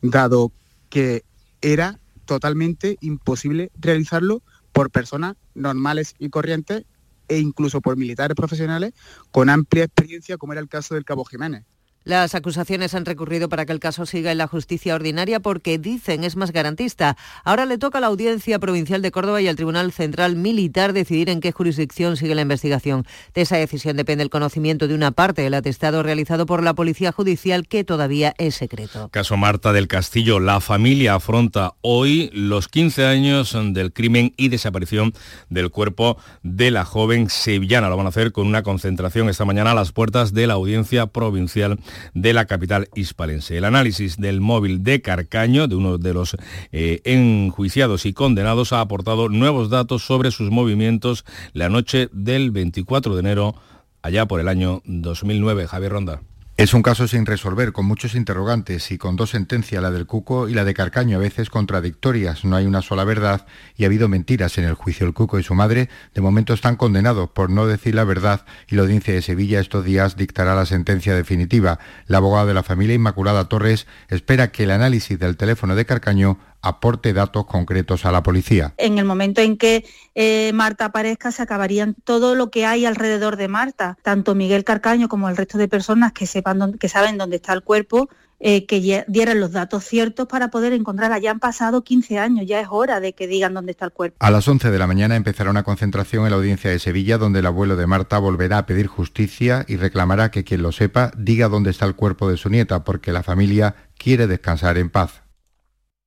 [0.00, 0.52] dado
[0.90, 1.24] que
[1.60, 6.84] era totalmente imposible realizarlo por personas normales y corrientes
[7.28, 8.92] e incluso por militares profesionales
[9.30, 11.64] con amplia experiencia, como era el caso del Cabo Jiménez.
[12.04, 16.24] Las acusaciones han recurrido para que el caso siga en la justicia ordinaria porque dicen
[16.24, 17.16] es más garantista.
[17.44, 21.30] Ahora le toca a la Audiencia Provincial de Córdoba y al Tribunal Central Militar decidir
[21.30, 23.06] en qué jurisdicción sigue la investigación.
[23.34, 27.12] De esa decisión depende el conocimiento de una parte del atestado realizado por la Policía
[27.12, 29.08] Judicial que todavía es secreto.
[29.10, 30.40] Caso Marta del Castillo.
[30.40, 35.12] La familia afronta hoy los 15 años del crimen y desaparición
[35.50, 37.88] del cuerpo de la joven sevillana.
[37.88, 41.06] Lo van a hacer con una concentración esta mañana a las puertas de la Audiencia
[41.06, 41.78] Provincial
[42.14, 43.56] de la capital hispalense.
[43.56, 46.36] El análisis del móvil de Carcaño, de uno de los
[46.72, 53.14] eh, enjuiciados y condenados, ha aportado nuevos datos sobre sus movimientos la noche del 24
[53.14, 53.54] de enero,
[54.02, 55.66] allá por el año 2009.
[55.66, 56.22] Javier Ronda.
[56.58, 60.50] Es un caso sin resolver, con muchos interrogantes y con dos sentencias, la del Cuco
[60.50, 62.44] y la de Carcaño, a veces contradictorias.
[62.44, 65.06] No hay una sola verdad y ha habido mentiras en el juicio.
[65.06, 68.76] El Cuco y su madre de momento están condenados por no decir la verdad y
[68.76, 71.78] la audiencia de Sevilla estos días dictará la sentencia definitiva.
[72.06, 76.38] La abogada de la familia, Inmaculada Torres, espera que el análisis del teléfono de Carcaño
[76.62, 78.72] aporte datos concretos a la policía.
[78.78, 83.36] En el momento en que eh, Marta aparezca se acabarían todo lo que hay alrededor
[83.36, 87.18] de Marta, tanto Miguel Carcaño como el resto de personas que sepan dónde, que saben
[87.18, 88.08] dónde está el cuerpo,
[88.44, 91.20] eh, que dieran los datos ciertos para poder encontrarla.
[91.20, 94.16] Ya han pasado 15 años, ya es hora de que digan dónde está el cuerpo.
[94.18, 97.38] A las 11 de la mañana empezará una concentración en la audiencia de Sevilla donde
[97.38, 101.48] el abuelo de Marta volverá a pedir justicia y reclamará que quien lo sepa diga
[101.48, 105.21] dónde está el cuerpo de su nieta porque la familia quiere descansar en paz.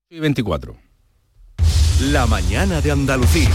[0.10, 0.76] 24.
[2.12, 3.50] La mañana de Andalucía.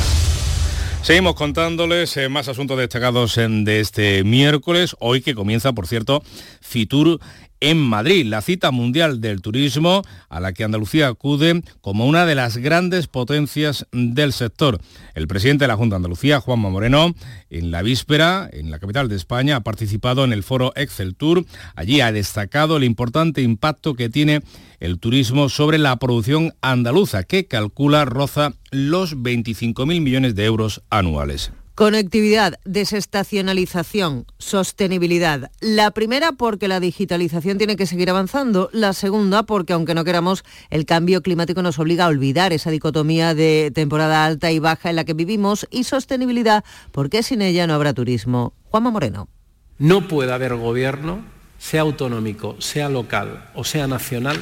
[1.02, 6.22] Seguimos contándoles eh, más asuntos destacados en, de este miércoles, hoy que comienza, por cierto,
[6.60, 7.20] Fitur
[7.60, 12.34] en Madrid, la cita mundial del turismo a la que Andalucía acude como una de
[12.34, 14.80] las grandes potencias del sector.
[15.14, 17.14] El presidente de la Junta de Andalucía, Juanma Moreno,
[17.50, 21.44] en la víspera, en la capital de España, ha participado en el foro Excel Tour.
[21.74, 24.40] Allí ha destacado el importante impacto que tiene
[24.80, 31.52] el turismo sobre la producción andaluza, que calcula roza los 25.000 millones de euros anuales.
[31.80, 35.50] Conectividad, desestacionalización, sostenibilidad.
[35.62, 38.68] La primera porque la digitalización tiene que seguir avanzando.
[38.74, 43.34] La segunda porque aunque no queramos, el cambio climático nos obliga a olvidar esa dicotomía
[43.34, 45.66] de temporada alta y baja en la que vivimos.
[45.70, 48.52] Y sostenibilidad porque sin ella no habrá turismo.
[48.64, 49.30] Juanma Moreno.
[49.78, 51.24] No puede haber gobierno,
[51.58, 54.38] sea autonómico, sea local o sea nacional,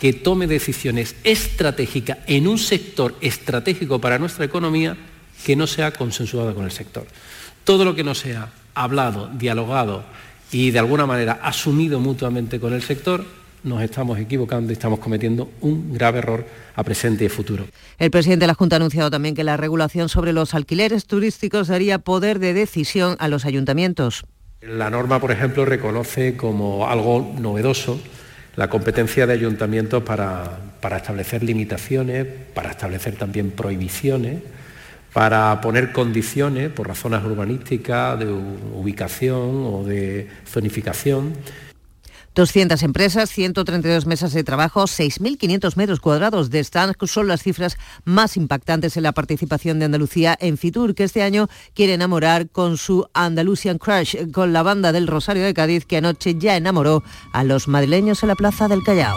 [0.00, 4.96] que tome decisiones estratégicas en un sector estratégico para nuestra economía
[5.44, 7.06] que no sea consensuada con el sector.
[7.64, 10.04] Todo lo que no sea hablado, dialogado
[10.52, 13.24] y de alguna manera asumido mutuamente con el sector,
[13.64, 17.66] nos estamos equivocando y estamos cometiendo un grave error a presente y a futuro.
[17.98, 21.68] El presidente de la Junta ha anunciado también que la regulación sobre los alquileres turísticos
[21.68, 24.24] daría poder de decisión a los ayuntamientos.
[24.62, 28.00] La norma, por ejemplo, reconoce como algo novedoso
[28.56, 34.38] la competencia de ayuntamientos para, para establecer limitaciones, para establecer también prohibiciones
[35.12, 41.34] para poner condiciones por razones urbanísticas, de ubicación o de zonificación.
[42.38, 48.36] 200 empresas, 132 mesas de trabajo, 6.500 metros cuadrados de stand son las cifras más
[48.36, 53.08] impactantes en la participación de Andalucía en Fitur, que este año quiere enamorar con su
[53.12, 57.66] Andalusian Crush, con la banda del Rosario de Cádiz, que anoche ya enamoró a los
[57.66, 59.16] madrileños en la Plaza del Callao.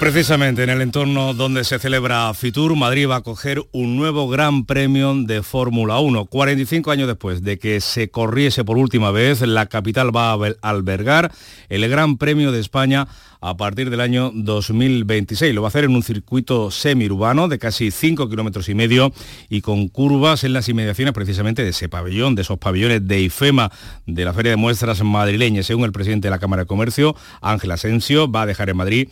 [0.00, 4.64] Precisamente en el entorno donde se celebra Fitur, Madrid va a coger un nuevo gran
[4.64, 6.26] premio de Fórmula 1.
[6.26, 11.32] 45 años después de que se corriese por última vez, la capital va a albergar
[11.68, 13.08] el Gran Premio de España
[13.40, 15.54] a partir del año 2026.
[15.54, 19.12] Lo va a hacer en un circuito semiurbano de casi 5 kilómetros y medio
[19.48, 23.70] y con curvas en las inmediaciones precisamente de ese pabellón, de esos pabellones de IFEMA
[24.06, 25.62] de la Feria de Muestras madrileña.
[25.62, 29.08] Según el presidente de la Cámara de Comercio, Ángel Asensio, va a dejar en Madrid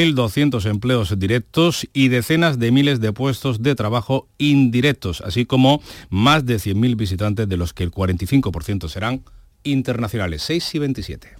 [0.00, 6.46] 8.200 empleos directos y decenas de miles de puestos de trabajo indirectos, así como más
[6.46, 9.22] de 100.000 visitantes de los que el 45% serán
[9.62, 10.42] internacionales.
[10.42, 11.39] 6 y 27.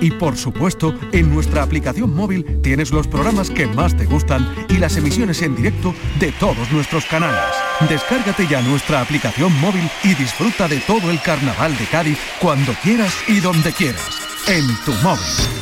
[0.00, 4.78] Y por supuesto, en nuestra aplicación móvil tienes los programas que más te gustan y
[4.78, 7.40] las emisiones en directo de todos nuestros canales.
[7.88, 13.14] Descárgate ya nuestra aplicación móvil y disfruta de todo el Carnaval de Cádiz cuando quieras
[13.28, 14.20] y donde quieras.
[14.46, 15.57] En tu móvil.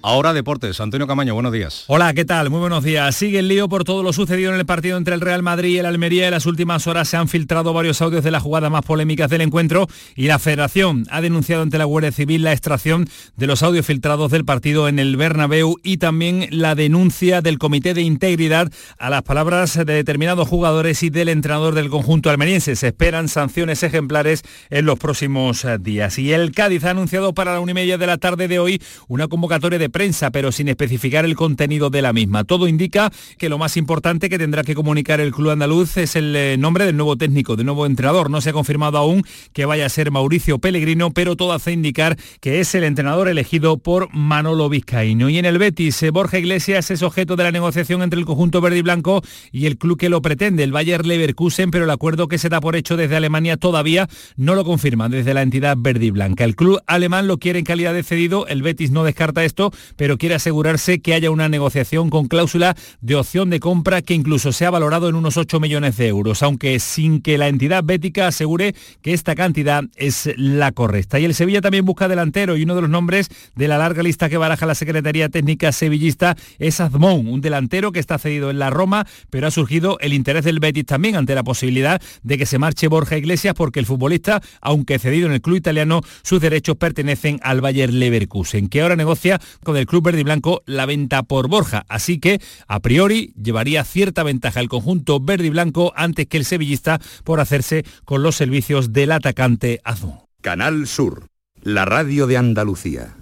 [0.00, 0.80] Ahora deportes.
[0.80, 1.84] Antonio Camaño, buenos días.
[1.88, 2.50] Hola, ¿qué tal?
[2.50, 3.16] Muy buenos días.
[3.16, 5.78] Sigue el lío por todo lo sucedido en el partido entre el Real Madrid y
[5.78, 6.26] el Almería.
[6.26, 9.40] En las últimas horas se han filtrado varios audios de las jugadas más polémicas del
[9.40, 13.86] encuentro y la Federación ha denunciado ante la Guardia Civil la extracción de los audios
[13.86, 19.10] filtrados del partido en el Bernabéu y también la denuncia del Comité de Integridad a
[19.10, 22.76] las palabras de determinados jugadores y del entrenador del conjunto almeriense.
[22.76, 26.20] Se esperan sanciones ejemplares en los próximos eh, días.
[26.20, 28.80] Y el Cádiz ha anunciado para la una y media de la tarde de hoy
[29.08, 32.44] una convocatoria de prensa, pero sin especificar el contenido de la misma.
[32.44, 36.34] Todo indica que lo más importante que tendrá que comunicar el club andaluz es el
[36.36, 38.30] eh, nombre del nuevo técnico, del nuevo entrenador.
[38.30, 39.22] No se ha confirmado aún
[39.52, 43.78] que vaya a ser Mauricio Pellegrino, pero todo hace indicar que es el entrenador elegido
[43.78, 45.28] por Manolo Vizcaíno.
[45.28, 48.60] Y en el Betis, eh, Borja Iglesias es objeto de la negociación entre el conjunto
[48.60, 49.22] verde y blanco
[49.52, 52.60] y el club que lo pretende, el Bayer Leverkusen, pero el acuerdo que se da
[52.60, 56.44] por hecho desde Alemania todavía no lo confirma desde la entidad verde y blanca.
[56.44, 60.18] El club alemán lo quiere en calidad de cedido, el Betis no descarta esto pero
[60.18, 64.70] quiere asegurarse que haya una negociación con cláusula de opción de compra que incluso sea
[64.70, 69.12] valorado en unos 8 millones de euros, aunque sin que la entidad bética asegure que
[69.12, 71.18] esta cantidad es la correcta.
[71.18, 74.28] Y el Sevilla también busca delantero y uno de los nombres de la larga lista
[74.28, 78.70] que baraja la Secretaría Técnica Sevillista es Azmón, un delantero que está cedido en la
[78.70, 82.58] Roma, pero ha surgido el interés del Betis también ante la posibilidad de que se
[82.58, 87.40] marche Borja Iglesias porque el futbolista, aunque cedido en el club italiano, sus derechos pertenecen
[87.42, 91.48] al Bayer Leverkusen, que ahora negocia con el club verde y blanco la venta por
[91.48, 91.84] Borja.
[91.90, 96.46] Así que, a priori, llevaría cierta ventaja el conjunto verde y blanco antes que el
[96.46, 100.14] sevillista por hacerse con los servicios del atacante azul.
[100.40, 101.26] Canal Sur,
[101.60, 103.14] la radio de Andalucía.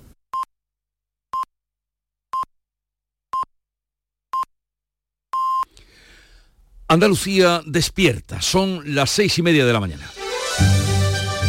[6.87, 10.09] Andalucía despierta, son las seis y media de la mañana.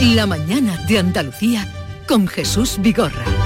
[0.01, 1.71] La mañana de Andalucía
[2.07, 3.36] con Jesús Vigorra.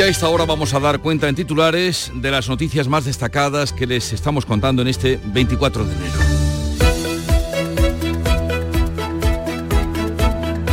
[0.00, 3.74] Y a esta hora vamos a dar cuenta en titulares de las noticias más destacadas
[3.74, 6.39] que les estamos contando en este 24 de enero.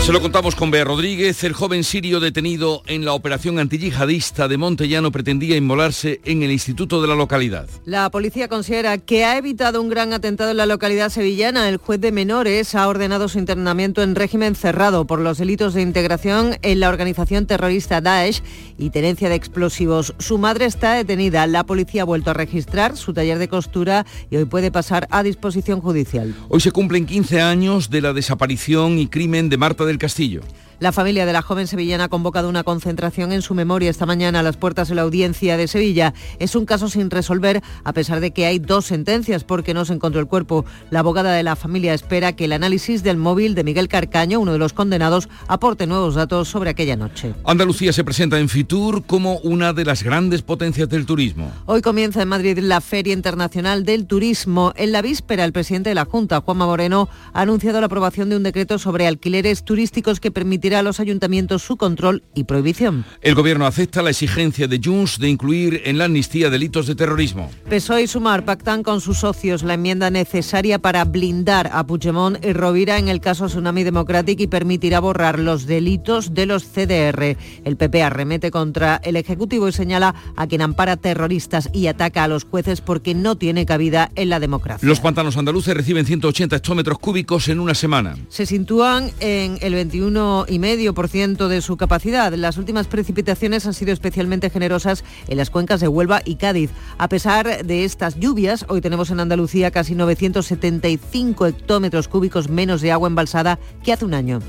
[0.08, 1.44] Se lo contamos con Bea Rodríguez.
[1.44, 7.02] El joven sirio detenido en la operación antiyihadista de Montellano pretendía inmolarse en el instituto
[7.02, 7.68] de la localidad.
[7.84, 11.68] La policía considera que ha evitado un gran atentado en la localidad sevillana.
[11.68, 15.82] El juez de menores ha ordenado su internamiento en régimen cerrado por los delitos de
[15.82, 18.42] integración en la organización terrorista Daesh
[18.78, 20.14] y tenencia de explosivos.
[20.20, 21.46] Su madre está detenida.
[21.48, 25.22] La policía ha vuelto a registrar su taller de costura y hoy puede pasar a
[25.22, 26.34] disposición judicial.
[26.48, 30.42] Hoy se cumplen 15 años de la desaparición y crimen de Marta del Castillo.
[30.80, 34.42] La familia de la joven sevillana ha convocado una concentración en su memoria esta mañana
[34.42, 36.14] a las puertas de la audiencia de Sevilla.
[36.38, 39.94] Es un caso sin resolver a pesar de que hay dos sentencias porque no se
[39.94, 40.66] encontró el cuerpo.
[40.92, 44.54] La abogada de la familia espera que el análisis del móvil de Miguel Carcaño, uno
[44.54, 47.34] de los condenados, aporte nuevos datos sobre aquella noche.
[47.44, 51.52] Andalucía se presenta en Fitur como una de las grandes potencias del turismo.
[51.66, 54.74] Hoy comienza en Madrid la Feria Internacional del Turismo.
[54.76, 58.36] En la víspera, el presidente de la Junta, Juanma Moreno, ha anunciado la aprobación de
[58.36, 60.30] un decreto sobre alquileres turísticos que
[60.68, 63.06] permitirá a los ayuntamientos su control y prohibición.
[63.22, 67.50] El gobierno acepta la exigencia de Junts de incluir en la amnistía delitos de terrorismo.
[67.70, 72.52] PSOE y Sumar pactan con sus socios la enmienda necesaria para blindar a Puigdemont y
[72.52, 77.38] Rovira en el caso Tsunami Democratic y permitirá borrar los delitos de los CDR.
[77.64, 82.28] El PP arremete contra el Ejecutivo y señala a quien ampara terroristas y ataca a
[82.28, 84.86] los jueces porque no tiene cabida en la democracia.
[84.86, 88.18] Los pantanos andaluces reciben 180 hectómetros cúbicos en una semana.
[88.28, 92.34] Se sitúan en el 21 y medio por ciento de su capacidad.
[92.34, 96.72] Las últimas precipitaciones han sido especialmente generosas en las cuencas de Huelva y Cádiz.
[96.98, 102.92] A pesar de estas lluvias, hoy tenemos en Andalucía casi 975 hectómetros cúbicos menos de
[102.92, 104.40] agua embalsada que hace un año.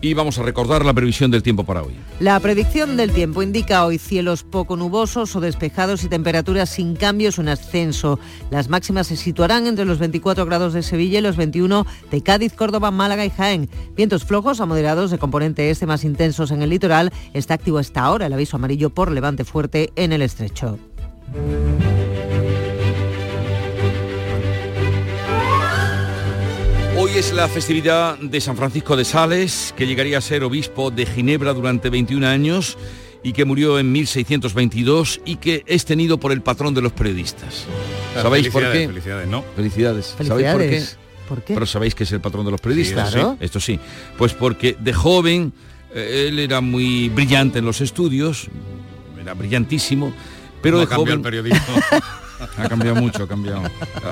[0.00, 1.94] Y vamos a recordar la previsión del tiempo para hoy.
[2.20, 7.38] La predicción del tiempo indica hoy cielos poco nubosos o despejados y temperaturas sin cambios
[7.38, 8.20] o en ascenso.
[8.50, 12.52] Las máximas se situarán entre los 24 grados de Sevilla y los 21 de Cádiz,
[12.52, 13.68] Córdoba, Málaga y Jaén.
[13.96, 17.12] Vientos flojos a moderados de componente este más intensos en el litoral.
[17.34, 20.78] Está activo hasta ahora el aviso amarillo por levante fuerte en el estrecho.
[27.10, 31.06] Hoy es la festividad de San Francisco de Sales, que llegaría a ser obispo de
[31.06, 32.76] Ginebra durante 21 años
[33.22, 37.64] y que murió en 1622 y que es tenido por el patrón de los periodistas.
[38.12, 38.86] ¿Sabéis por qué?
[38.88, 39.42] Felicidades, ¿no?
[39.56, 40.14] Felicidades.
[40.18, 40.68] ¿Sabéis por qué?
[40.68, 40.98] Felicidades.
[41.26, 41.54] ¿Por qué?
[41.54, 43.08] Pero sabéis que es el patrón de los periodistas.
[43.08, 43.38] Sí, claro.
[43.40, 43.80] Esto sí.
[44.18, 45.54] Pues porque de joven
[45.94, 48.48] eh, él era muy brillante en los estudios,
[49.18, 50.12] era brillantísimo,
[50.60, 51.74] pero ¿Cómo de joven el periodismo?
[52.56, 53.62] ha cambiado mucho, ha cambiado.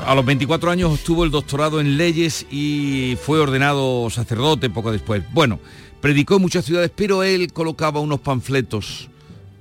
[0.06, 5.22] A los 24 años obtuvo el doctorado en leyes y fue ordenado sacerdote poco después.
[5.32, 5.58] Bueno,
[6.00, 9.08] predicó en muchas ciudades, pero él colocaba unos panfletos.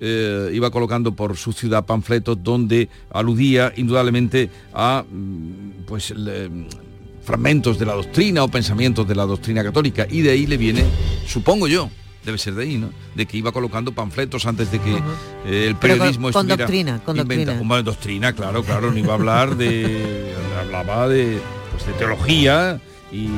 [0.02, 6.14] eh, iba colocando por su ciudad panfletos donde aludía indudablemente a mm, pues
[7.24, 10.84] fragmentos de la doctrina o pensamientos de la doctrina católica y de ahí le viene,
[11.26, 11.90] supongo yo,
[12.26, 12.90] debe ser de ahí, ¿no?
[13.16, 16.64] De que iba colocando panfletos antes de que eh, el Pero con- periodismo con estuviera
[16.66, 17.68] doctrina, con inventa- doctrina.
[17.68, 21.40] Bueno, doctrina, claro, claro, no iba a hablar de hablaba de,
[21.72, 23.30] pues, de teología y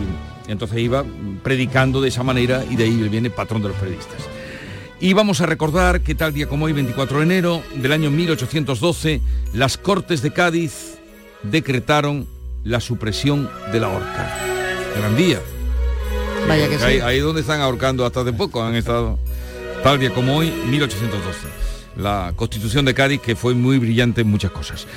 [0.48, 1.04] entonces iba
[1.44, 4.22] predicando de esa manera y de ahí viene patrón de los periodistas.
[5.00, 9.22] Y vamos a recordar que tal día como hoy, 24 de enero del año 1812,
[9.54, 10.98] las Cortes de Cádiz
[11.44, 12.28] decretaron
[12.64, 14.36] la supresión de la horca.
[14.98, 15.40] Gran día.
[16.48, 16.84] Vaya que sí.
[16.84, 19.20] ahí, ahí donde están ahorcando hasta hace poco han estado.
[19.84, 21.48] Tal día como hoy, 1812.
[21.98, 24.88] La Constitución de Cádiz que fue muy brillante en muchas cosas.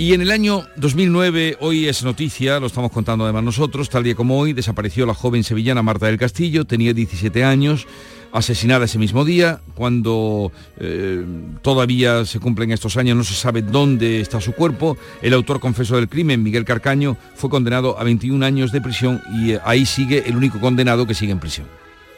[0.00, 4.14] Y en el año 2009, hoy es noticia, lo estamos contando además nosotros, tal día
[4.14, 7.86] como hoy, desapareció la joven sevillana Marta del Castillo, tenía 17 años,
[8.32, 11.22] asesinada ese mismo día, cuando eh,
[11.60, 14.96] todavía se cumplen estos años, no se sabe dónde está su cuerpo.
[15.20, 19.52] El autor confeso del crimen, Miguel Carcaño, fue condenado a 21 años de prisión y
[19.52, 21.66] eh, ahí sigue el único condenado que sigue en prisión.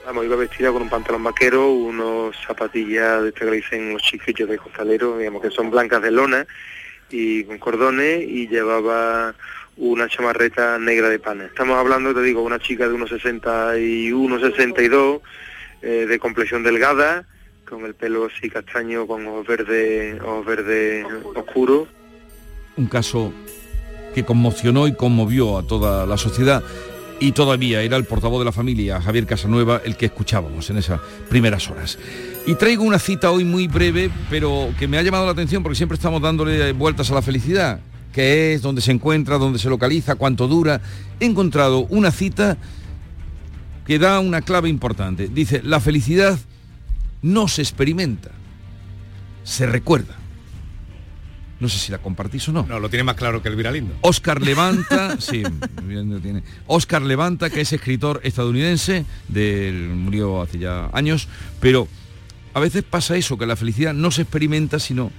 [0.07, 4.49] Vamos, iba vestida con un pantalón vaquero, unos zapatillas de que le dicen los chiquillos
[4.49, 6.47] de costalero, digamos que son blancas de lona
[7.13, 9.35] y con cordones y llevaba
[9.77, 11.45] una chamarreta negra de pana.
[11.45, 15.21] Estamos hablando, te digo, una chica de unos 61, 62,
[15.83, 17.25] eh, de complexión delgada,
[17.69, 21.89] con el pelo así castaño, con ojos verdes, ojos verdes oscuros.
[22.77, 23.33] Un caso
[24.15, 26.63] que conmocionó y conmovió a toda la sociedad
[27.21, 31.01] y todavía era el portavoz de la familia, Javier Casanueva, el que escuchábamos en esas
[31.29, 31.99] primeras horas.
[32.47, 35.77] Y traigo una cita hoy muy breve, pero que me ha llamado la atención porque
[35.77, 37.81] siempre estamos dándole vueltas a la felicidad.
[38.13, 38.63] ¿Qué es?
[38.63, 39.39] ¿Dónde se encuentra?
[39.39, 40.17] ¿Dónde se localiza?
[40.17, 40.81] ¿Cuánto dura?
[41.21, 42.59] He encontrado una cita
[43.87, 45.29] que da una clave importante.
[45.29, 46.39] Dice, la felicidad
[47.23, 48.31] no se experimenta,
[49.45, 50.17] se recuerda.
[51.63, 52.67] No sé si la compartís o no.
[52.69, 53.95] No, lo tiene más claro que el viralindo.
[54.01, 55.45] Oscar Levanta, sí,
[55.85, 56.43] bien lo tiene.
[56.67, 61.29] Oscar Levanta, que es escritor estadounidense, del, murió hace ya años,
[61.61, 61.87] pero
[62.53, 65.13] a veces pasa eso, que la felicidad no se experimenta, sino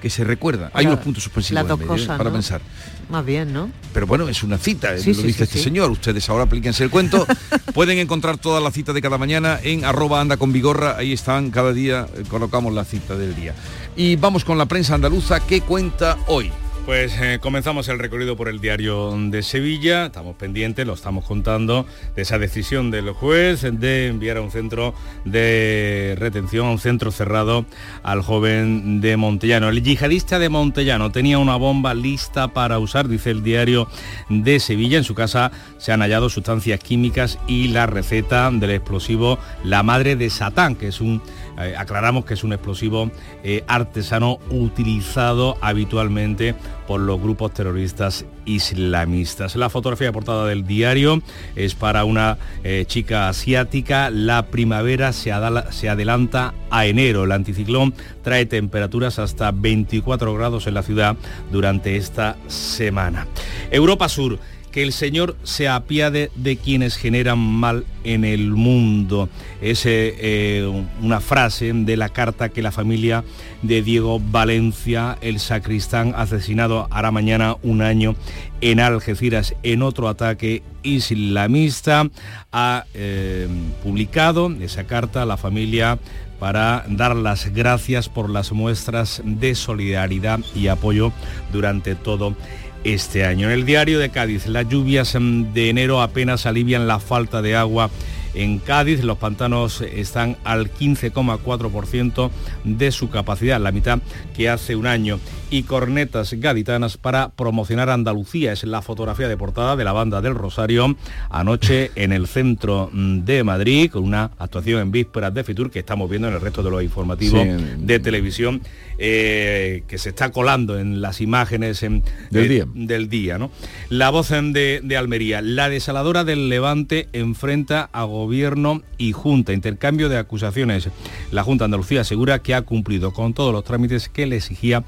[0.00, 0.66] que se recuerda.
[0.72, 2.06] Hay Claro, unos puntos suspensivos las dos en medio, ¿eh?
[2.06, 2.32] para ¿no?
[2.32, 2.60] pensar.
[3.08, 3.70] Más bien, ¿no?
[3.94, 5.90] Pero bueno, es una cita, Sí, lo sí, dice sí, este señor.
[5.90, 7.26] Ustedes ahora aplíquense el cuento.
[7.74, 10.96] Pueden encontrar todas las citas de cada mañana en arroba anda con vigorra.
[10.98, 13.54] Ahí están, cada día eh, colocamos la cita del día.
[13.96, 16.52] Y vamos con la prensa andaluza que cuenta hoy.
[16.88, 21.84] Pues eh, comenzamos el recorrido por el diario de Sevilla, estamos pendientes, lo estamos contando,
[22.16, 24.94] de esa decisión del juez de enviar a un centro
[25.26, 27.66] de retención, a un centro cerrado
[28.02, 29.68] al joven de Montellano.
[29.68, 33.86] El yihadista de Montellano tenía una bomba lista para usar, dice el diario
[34.30, 34.96] de Sevilla.
[34.96, 40.16] En su casa se han hallado sustancias químicas y la receta del explosivo La Madre
[40.16, 41.20] de Satán, que es un
[41.58, 43.10] eh, aclaramos que es un explosivo
[43.42, 46.54] eh, artesano utilizado habitualmente
[46.86, 49.56] por los grupos terroristas islamistas.
[49.56, 51.20] La fotografía de portada del diario
[51.56, 54.10] es para una eh, chica asiática.
[54.10, 55.32] La primavera se,
[55.70, 57.24] se adelanta a enero.
[57.24, 57.92] El anticiclón
[58.22, 61.16] trae temperaturas hasta 24 grados en la ciudad
[61.50, 63.26] durante esta semana.
[63.70, 64.38] Europa Sur
[64.82, 69.28] el Señor se apiade de quienes generan mal en el mundo.
[69.60, 73.24] Es eh, eh, una frase de la carta que la familia
[73.62, 78.14] de Diego Valencia, el sacristán asesinado hará mañana un año
[78.60, 82.08] en Algeciras en otro ataque islamista,
[82.52, 83.48] ha eh,
[83.82, 85.98] publicado esa carta a la familia
[86.38, 91.12] para dar las gracias por las muestras de solidaridad y apoyo
[91.52, 92.36] durante todo
[92.84, 93.48] este año.
[93.48, 97.56] En el diario de Cádiz, las lluvias mm, de enero apenas alivian la falta de
[97.56, 97.90] agua
[98.34, 99.02] en Cádiz.
[99.02, 102.30] Los pantanos están al 15,4%
[102.64, 103.98] de su capacidad, la mitad
[104.36, 105.18] que hace un año.
[105.50, 108.52] Y cornetas gaditanas para promocionar Andalucía.
[108.52, 110.94] Es la fotografía de portada de la banda del Rosario
[111.30, 116.10] anoche en el centro de Madrid con una actuación en vísperas de Fitur que estamos
[116.10, 117.48] viendo en el resto de los informativos Sí.
[117.78, 118.60] de televisión
[118.98, 122.66] eh, que se está colando en las imágenes en- Del eh, día.
[122.74, 123.38] del día.
[123.38, 123.50] ¿no?
[123.88, 125.40] La voz en de, de Almería.
[125.40, 129.52] La desaladora del Levante enfrenta a gobierno y Junta.
[129.54, 130.90] Intercambio de acusaciones.
[131.30, 134.82] La Junta de Andalucía asegura que ha cumplido con todos los trámites que le exigía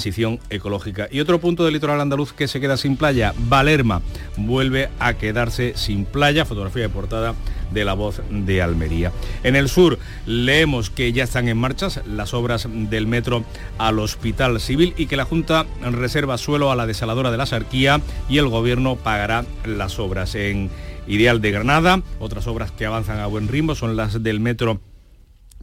[0.00, 1.08] transición ecológica.
[1.10, 3.34] Y otro punto del litoral andaluz que se queda sin playa.
[3.36, 4.00] Valerma
[4.38, 6.46] vuelve a quedarse sin playa.
[6.46, 7.34] Fotografía de portada
[7.70, 9.12] de la voz de Almería.
[9.42, 13.44] En el sur leemos que ya están en marcha las obras del metro
[13.76, 18.00] al Hospital Civil y que la Junta reserva suelo a la desaladora de la Sarquía
[18.26, 20.34] y el Gobierno pagará las obras.
[20.34, 20.70] En
[21.06, 24.80] Ideal de Granada, otras obras que avanzan a buen ritmo son las del metro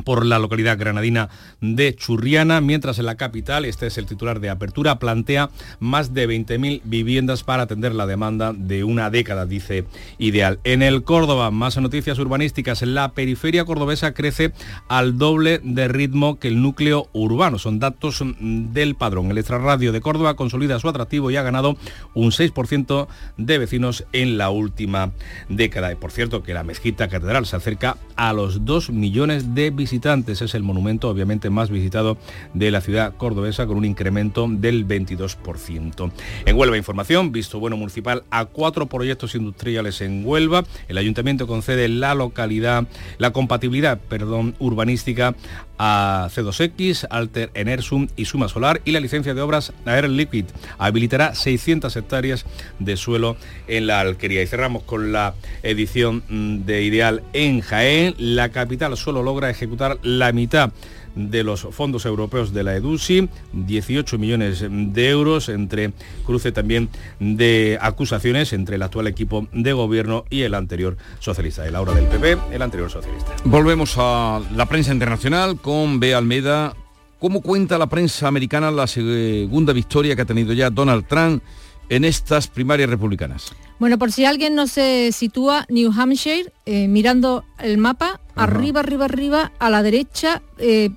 [0.03, 1.29] por la localidad granadina
[1.61, 6.29] de Churriana, mientras en la capital, este es el titular de apertura, plantea más de
[6.29, 9.85] 20.000 viviendas para atender la demanda de una década, dice
[10.17, 10.59] Ideal.
[10.63, 14.53] En el Córdoba, más noticias urbanísticas, la periferia cordobesa crece
[14.87, 19.31] al doble de ritmo que el núcleo urbano, son datos del padrón.
[19.31, 21.75] El extrarradio de Córdoba consolida su atractivo y ha ganado
[22.13, 25.11] un 6% de vecinos en la última
[25.49, 25.91] década.
[25.91, 29.86] Y por cierto que la mezquita catedral se acerca a los 2 millones de visitantes
[29.87, 30.41] visitantes.
[30.41, 32.17] Es el monumento obviamente más visitado
[32.53, 36.11] de la ciudad cordobesa con un incremento del 22%.
[36.45, 40.65] En Huelva Información, visto bueno municipal a cuatro proyectos industriales en Huelva.
[40.89, 42.85] El ayuntamiento concede la localidad,
[43.17, 45.35] la compatibilidad, perdón, urbanística
[45.79, 50.45] a C2X, Alter Enersum y Suma Solar y la licencia de obras Air Liquid
[50.77, 52.45] habilitará 600 hectáreas
[52.79, 54.41] de suelo en la alquería.
[54.41, 58.15] Y cerramos con la edición mm, de Ideal en Jaén.
[58.17, 60.71] La capital solo logra ejecutar la mitad
[61.17, 65.93] de los fondos europeos de la EDUSI, 18 millones de euros entre
[66.25, 71.75] cruce también de acusaciones entre el actual equipo de gobierno y el anterior socialista, el
[71.75, 73.35] ahora del PP, el anterior socialista.
[73.43, 76.75] Volvemos a la prensa internacional con Bea Almeda.
[77.19, 81.41] ¿Cómo cuenta la prensa americana la segunda victoria que ha tenido ya Donald Trump
[81.89, 83.55] en estas primarias republicanas?
[83.79, 89.05] Bueno, por si alguien no se sitúa, New Hampshire, eh, mirando el mapa, arriba, arriba,
[89.05, 90.91] arriba, a la derecha, eh,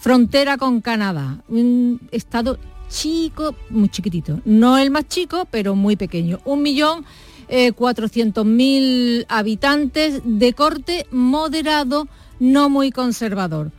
[0.00, 1.42] frontera con Canadá.
[1.48, 2.58] Un estado
[2.88, 4.40] chico, muy chiquitito.
[4.44, 6.40] No el más chico, pero muy pequeño.
[6.44, 7.04] Un millón
[7.48, 12.08] eh, cuatrocientos mil habitantes de corte moderado,
[12.38, 13.70] no muy conservador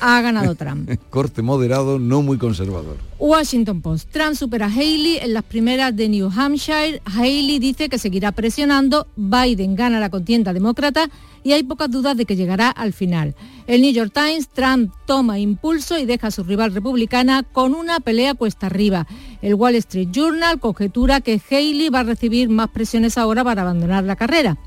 [0.00, 0.90] ha ganado Trump.
[1.10, 2.96] Corte moderado, no muy conservador.
[3.18, 4.10] Washington Post.
[4.10, 7.02] Trump supera a Haley en las primeras de New Hampshire.
[7.04, 9.06] Haley dice que seguirá presionando.
[9.16, 11.10] Biden gana la contienda demócrata
[11.42, 13.34] y hay pocas dudas de que llegará al final.
[13.66, 18.00] El New York Times, Trump toma impulso y deja a su rival republicana con una
[18.00, 19.06] pelea cuesta arriba.
[19.42, 24.04] El Wall Street Journal conjetura que Haley va a recibir más presiones ahora para abandonar
[24.04, 24.58] la carrera.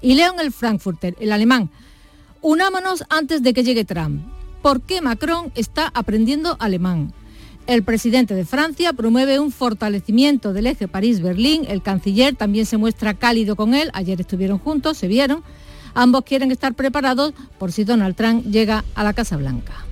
[0.00, 1.70] Y leo en el Frankfurter, el alemán.
[2.40, 4.22] Unámonos antes de que llegue Trump
[4.62, 7.12] por qué Macron está aprendiendo alemán.
[7.66, 11.64] El presidente de Francia promueve un fortalecimiento del eje París-Berlín.
[11.68, 13.90] El canciller también se muestra cálido con él.
[13.92, 15.42] Ayer estuvieron juntos, se vieron.
[15.94, 19.84] Ambos quieren estar preparados por si Donald Trump llega a la Casa Blanca.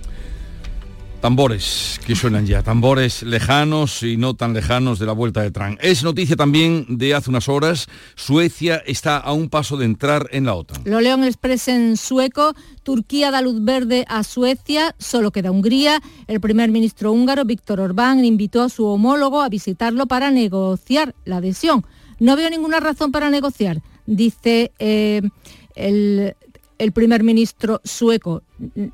[1.21, 5.79] Tambores que suenan ya, tambores lejanos y no tan lejanos de la vuelta de Trump.
[5.83, 10.47] Es noticia también de hace unas horas, Suecia está a un paso de entrar en
[10.47, 10.81] la OTAN.
[10.87, 16.01] Lo León Express en sueco, Turquía da luz verde a Suecia, solo queda Hungría.
[16.27, 21.37] El primer ministro húngaro, Víctor Orbán, invitó a su homólogo a visitarlo para negociar la
[21.37, 21.85] adhesión.
[22.19, 25.21] No veo ninguna razón para negociar, dice eh,
[25.75, 26.35] el
[26.81, 28.43] el primer ministro sueco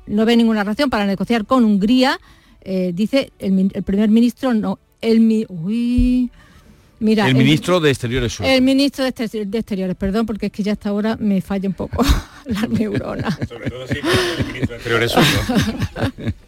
[0.05, 2.19] no ve ninguna razón para negociar con Hungría,
[2.61, 5.45] eh, dice el, primer ministro, no, el...
[5.47, 6.29] Uy,
[6.99, 8.51] Mira, el, ministro de Exteriores sueco.
[8.51, 9.09] El ministro de,
[9.59, 12.03] Exteriores, perdón, porque es que ya hasta ahora me falla un poco
[12.45, 13.37] la neurona.
[13.47, 16.33] Sobre todo si el ministro de Exteriores sueco.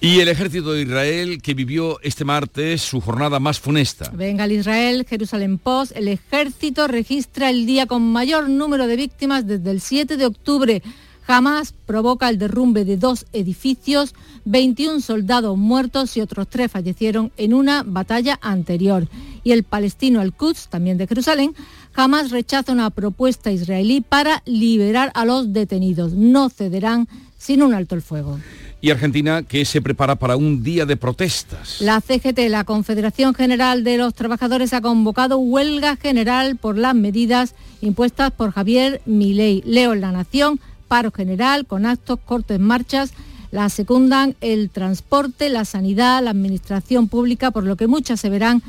[0.00, 4.10] y el ejército de Israel que vivió este martes su jornada más funesta.
[4.14, 9.46] Venga, el Israel, Jerusalén Post, el ejército registra el día con mayor número de víctimas
[9.46, 10.82] desde el 7 de octubre.
[11.26, 17.54] Jamás provoca el derrumbe de dos edificios, 21 soldados muertos y otros tres fallecieron en
[17.54, 19.08] una batalla anterior.
[19.42, 21.54] Y el palestino Al-Quds, también de Jerusalén,
[21.92, 26.12] jamás rechaza una propuesta israelí para liberar a los detenidos.
[26.12, 28.38] No cederán sin un alto el fuego
[28.84, 31.80] y Argentina que se prepara para un día de protestas.
[31.80, 37.54] La CGT, la Confederación General de los Trabajadores, ha convocado huelga general por las medidas
[37.80, 39.62] impuestas por Javier Milei.
[39.64, 43.14] Leo en La Nación, paro general con actos, cortes, marchas.
[43.50, 48.62] La secundan el transporte, la sanidad, la administración pública, por lo que muchas se verán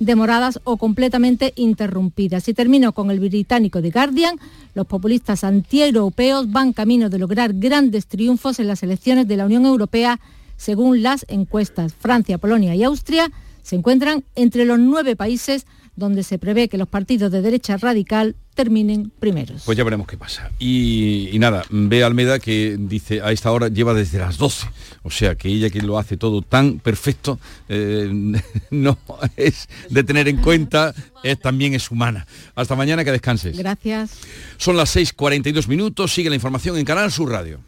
[0.00, 2.48] demoradas o completamente interrumpidas.
[2.48, 4.40] Y termino con el británico The Guardian.
[4.74, 9.66] Los populistas antieuropeos van camino de lograr grandes triunfos en las elecciones de la Unión
[9.66, 10.18] Europea,
[10.56, 11.94] según las encuestas.
[11.94, 13.30] Francia, Polonia y Austria
[13.62, 15.66] se encuentran entre los nueve países
[16.00, 19.62] donde se prevé que los partidos de derecha radical terminen primeros.
[19.64, 20.50] Pues ya veremos qué pasa.
[20.58, 24.66] Y, nada, ve Almeda que dice a esta hora lleva desde las 12.
[25.04, 27.38] O sea que ella que lo hace todo tan perfecto
[27.68, 28.10] eh,
[28.70, 28.98] no
[29.36, 30.92] es de tener en cuenta,
[31.22, 32.26] es, también es humana.
[32.56, 33.56] Hasta mañana, que descanses.
[33.56, 34.18] Gracias.
[34.56, 37.60] Son las 6.42 minutos, sigue la información en Canal Sur Radio.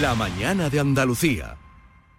[0.00, 1.56] La mañana de Andalucía.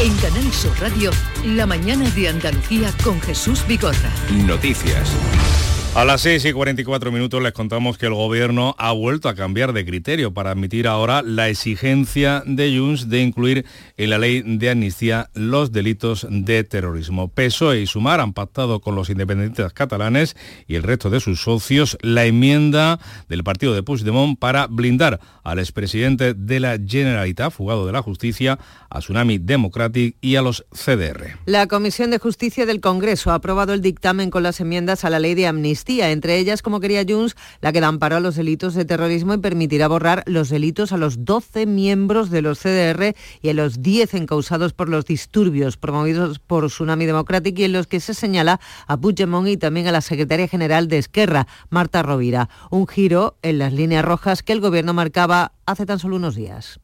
[0.00, 1.12] En Canal Sur Radio,
[1.44, 4.10] la mañana de Andalucía con Jesús Vigorra.
[4.44, 5.08] Noticias.
[5.94, 9.72] A las 6 y 44 minutos les contamos que el gobierno ha vuelto a cambiar
[9.72, 13.64] de criterio para admitir ahora la exigencia de Junts de incluir
[13.96, 17.28] en la ley de amnistía los delitos de terrorismo.
[17.28, 20.34] PSOE y Sumar han pactado con los independentistas catalanes
[20.66, 25.60] y el resto de sus socios la enmienda del partido de Puigdemont para blindar al
[25.60, 28.58] expresidente de la Generalitat, fugado de la justicia,
[28.94, 31.36] a Tsunami Democratic y a los CDR.
[31.46, 35.18] La Comisión de Justicia del Congreso ha aprobado el dictamen con las enmiendas a la
[35.18, 38.74] ley de amnistía entre ellas, como quería Junts, la que da amparo a los delitos
[38.74, 43.48] de terrorismo y permitirá borrar los delitos a los 12 miembros de los CDR y
[43.48, 48.00] a los 10 encausados por los disturbios promovidos por Tsunami Democratic y en los que
[48.00, 52.48] se señala a Puigdemont y también a la secretaria general de Esquerra, Marta Rovira.
[52.70, 56.80] Un giro en las líneas rojas que el gobierno marcaba hace tan solo unos días.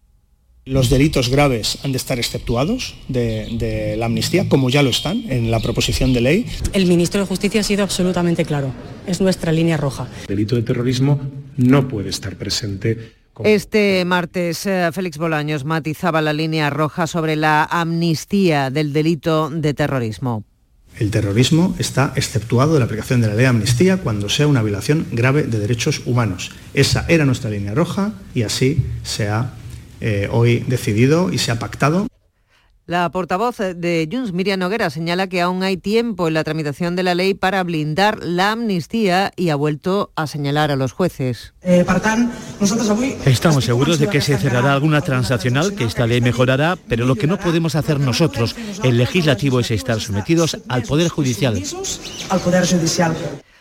[0.67, 5.25] Los delitos graves han de estar exceptuados de, de, la amnistía, como ya lo están
[5.31, 6.47] en la proposición de ley.
[6.73, 8.73] El ministro de Justicia ha sido absolutamente claro.
[9.07, 10.09] Es nuestra línea roja.
[10.23, 11.21] El delito de terrorismo
[11.57, 17.65] no puede estar presente este martes, eh, Félix Bolaños matizaba la línea roja sobre la
[17.65, 20.45] amnistía del delito de terrorismo.
[20.99, 24.63] El terrorismo está exceptuado de la aplicación de la ley de amnistía cuando sea una
[24.63, 26.51] violación grave de derechos humanos.
[26.75, 29.55] Esa era nuestra línea roja y así se ha
[30.01, 32.07] eh, hoy decidido y se ha pactado.
[32.91, 37.05] La portavoz de Junts, Miriam Noguera, señala que aún hay tiempo en la tramitación de
[37.05, 41.55] la ley para blindar la amnistía y ha vuelto a señalar a los jueces.
[41.63, 41.87] Eh,
[43.27, 47.29] Estamos seguros de que se cerrará alguna transaccional, que esta ley mejorará, pero lo que
[47.29, 51.63] no podemos hacer nosotros, el legislativo, es estar sometidos al Poder Judicial.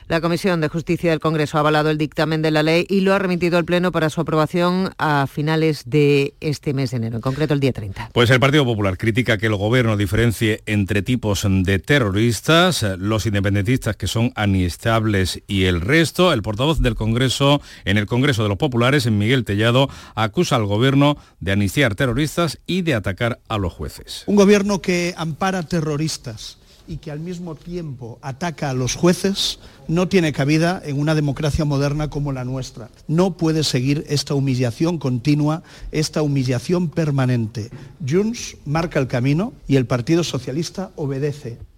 [0.10, 3.14] La Comisión de Justicia del Congreso ha avalado el dictamen de la ley y lo
[3.14, 7.22] ha remitido al Pleno para su aprobación a finales de este mes de enero, en
[7.22, 8.10] concreto el día 30.
[8.12, 13.98] Pues el Partido Popular critica que el Gobierno diferencie entre tipos de terroristas, los independentistas
[13.98, 16.34] que son aniestables y el resto.
[16.34, 21.18] El portavoz del Congreso, en el Congreso de los Populares, Miguel Tellado, acusa al Gobierno
[21.40, 24.24] de anistiar terroristas y de atacar a los jueces.
[24.26, 26.59] Un Gobierno que ampara terroristas
[26.90, 31.64] y que al mismo tiempo ataca a los jueces no tiene cabida en una democracia
[31.64, 32.90] moderna como la nuestra.
[33.08, 35.62] No puede seguir esta humillación continua,
[35.92, 37.70] esta humillación permanente.
[38.06, 41.69] Junts marca el camino y el Partido Socialista obedece.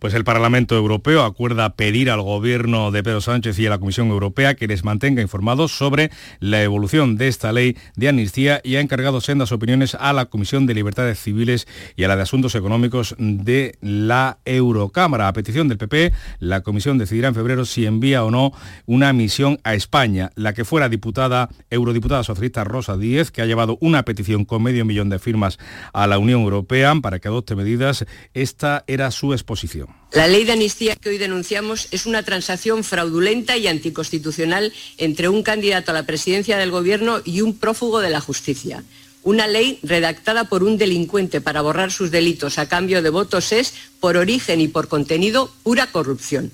[0.00, 4.08] Pues el Parlamento Europeo acuerda pedir al gobierno de Pedro Sánchez y a la Comisión
[4.08, 8.80] Europea que les mantenga informados sobre la evolución de esta ley de amnistía y ha
[8.80, 13.14] encargado sendas opiniones a la Comisión de Libertades Civiles y a la de Asuntos Económicos
[13.18, 15.28] de la Eurocámara.
[15.28, 18.52] A petición del PP, la Comisión decidirá en febrero si envía o no
[18.86, 20.30] una misión a España.
[20.34, 24.86] La que fuera diputada, eurodiputada socialista Rosa Díez, que ha llevado una petición con medio
[24.86, 25.58] millón de firmas
[25.92, 29.89] a la Unión Europea para que adopte medidas, esta era su exposición.
[30.12, 35.44] La ley de amnistía que hoy denunciamos es una transacción fraudulenta y anticonstitucional entre un
[35.44, 38.82] candidato a la presidencia del Gobierno y un prófugo de la justicia.
[39.22, 43.74] Una ley redactada por un delincuente para borrar sus delitos a cambio de votos es,
[44.00, 46.52] por origen y por contenido, pura corrupción.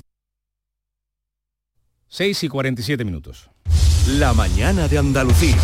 [2.09, 3.49] 6 y 47 minutos.
[4.19, 5.57] La mañana de Andalucía.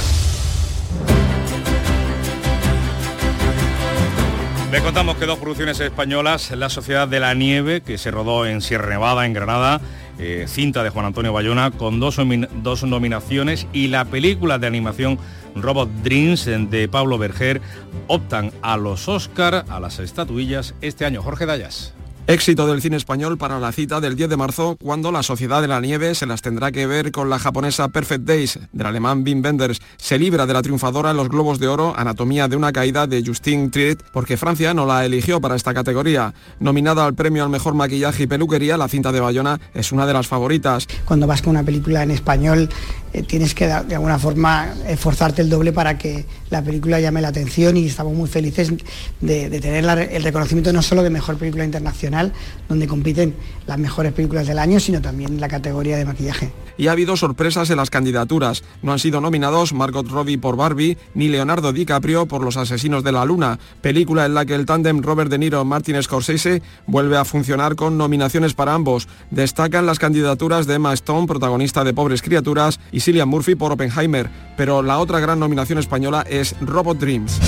[4.72, 8.62] Le contamos que dos producciones españolas, La Sociedad de la Nieve, que se rodó en
[8.62, 9.82] Sierra Nevada, en Granada,
[10.18, 12.16] eh, cinta de Juan Antonio Bayona, con dos,
[12.62, 15.18] dos nominaciones, y la película de animación
[15.54, 17.60] Robot Dreams de Pablo Berger,
[18.06, 21.22] optan a los Oscar, a las estatuillas, este año.
[21.22, 21.92] Jorge Dayas.
[22.28, 25.66] Éxito del cine español para la cita del 10 de marzo, cuando la Sociedad de
[25.66, 29.42] la Nieve se las tendrá que ver con la japonesa Perfect Days, del alemán Wim
[29.44, 29.80] Wenders.
[29.96, 33.24] Se libra de la triunfadora en los Globos de Oro, Anatomía de una caída de
[33.26, 36.32] Justine Triet, porque Francia no la eligió para esta categoría.
[36.60, 40.12] Nominada al premio al mejor maquillaje y peluquería, la cinta de Bayona es una de
[40.12, 40.86] las favoritas.
[41.04, 42.68] Cuando vas con una película en español,
[43.12, 47.28] eh, tienes que de alguna forma esforzarte el doble para que la película llame la
[47.28, 48.72] atención y estamos muy felices
[49.20, 52.32] de, tener el reconocimiento no solo de mejor película internacional,
[52.68, 53.34] donde compiten
[53.66, 56.52] las mejores películas del año, sino también la categoría de maquillaje.
[56.78, 58.64] Y ha habido sorpresas en las candidaturas.
[58.82, 63.12] No han sido nominados Margot Robbie por Barbie ni Leonardo DiCaprio por Los Asesinos de
[63.12, 67.76] la Luna, película en la que el tándem Robert De Niro-Martin Scorsese vuelve a funcionar
[67.76, 69.06] con nominaciones para ambos.
[69.30, 74.82] Destacan las candidaturas de Emma Stone, protagonista de Pobres Criaturas, Cillian Murphy por Oppenheimer, pero
[74.82, 77.40] la otra gran nominación española es Robot Dreams.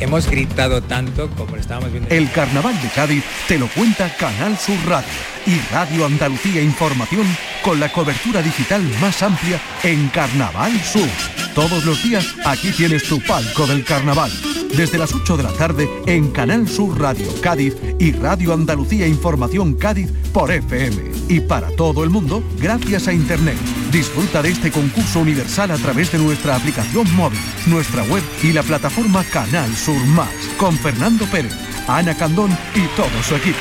[0.00, 2.08] Hemos gritado tanto como lo estábamos viendo.
[2.10, 5.08] El Carnaval de Cádiz te lo cuenta Canal Sur Radio
[5.46, 7.26] y Radio Andalucía Información
[7.62, 11.08] con la cobertura digital más amplia en Carnaval Sur.
[11.54, 14.30] Todos los días aquí tienes tu palco del carnaval.
[14.74, 19.74] Desde las 8 de la tarde en Canal Sur Radio Cádiz y Radio Andalucía Información
[19.74, 21.09] Cádiz por FM.
[21.30, 23.56] Y para todo el mundo, gracias a Internet.
[23.92, 28.64] Disfruta de este concurso universal a través de nuestra aplicación móvil, nuestra web y la
[28.64, 31.54] plataforma Canal Sur Más, con Fernando Pérez,
[31.86, 33.58] Ana Candón y todo su equipo.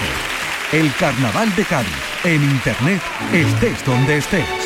[0.71, 1.93] El Carnaval de Cádiz.
[2.23, 3.03] En Internet,
[3.33, 4.58] estés donde estés.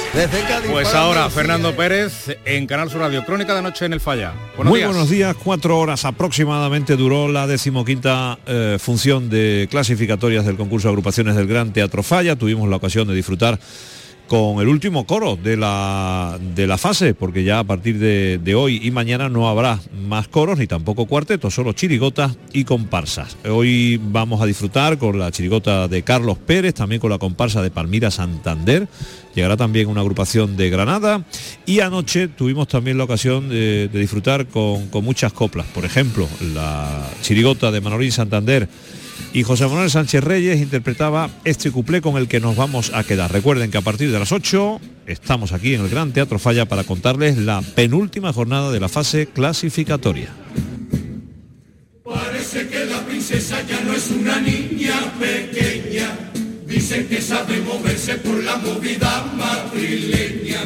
[0.70, 3.26] Pues ahora, Fernando Pérez en Canal Sur Radio.
[3.26, 4.34] Crónica de Noche en el Falla.
[4.64, 5.36] Muy buenos días.
[5.44, 11.48] Cuatro horas aproximadamente duró la decimoquinta eh, función de clasificatorias del concurso de agrupaciones del
[11.48, 12.36] Gran Teatro Falla.
[12.36, 13.60] Tuvimos la ocasión de disfrutar
[14.28, 18.80] con el último coro de la, de la fase, porque ya a partir de, hoy
[18.84, 23.38] y mañana no habrá más coros ni tampoco cuartetos, solo chirigotas y comparsas.
[23.50, 27.72] Hoy vamos a disfrutar con la chirigota de Carlos Pérez, también con la comparsa de
[27.72, 28.88] Palmira Santander,
[29.36, 31.24] llegará también una agrupación de Granada.
[31.66, 37.10] Y anoche tuvimos también la ocasión de, disfrutar con, con muchas coplas, por ejemplo, la
[37.22, 38.70] chirigota de Manolín Santander,
[39.34, 43.32] y José Manuel Sánchez Reyes interpretaba este cuplé con el que nos vamos a quedar.
[43.32, 46.84] Recuerden que a partir de las 8 estamos aquí en el Gran Teatro Falla para
[46.84, 50.30] contarles la penúltima jornada de la fase clasificatoria.
[52.04, 56.32] Parece que la princesa ya no es una niña pequeña.
[56.68, 60.62] Dicen que sabe moverse por la movida madrileña.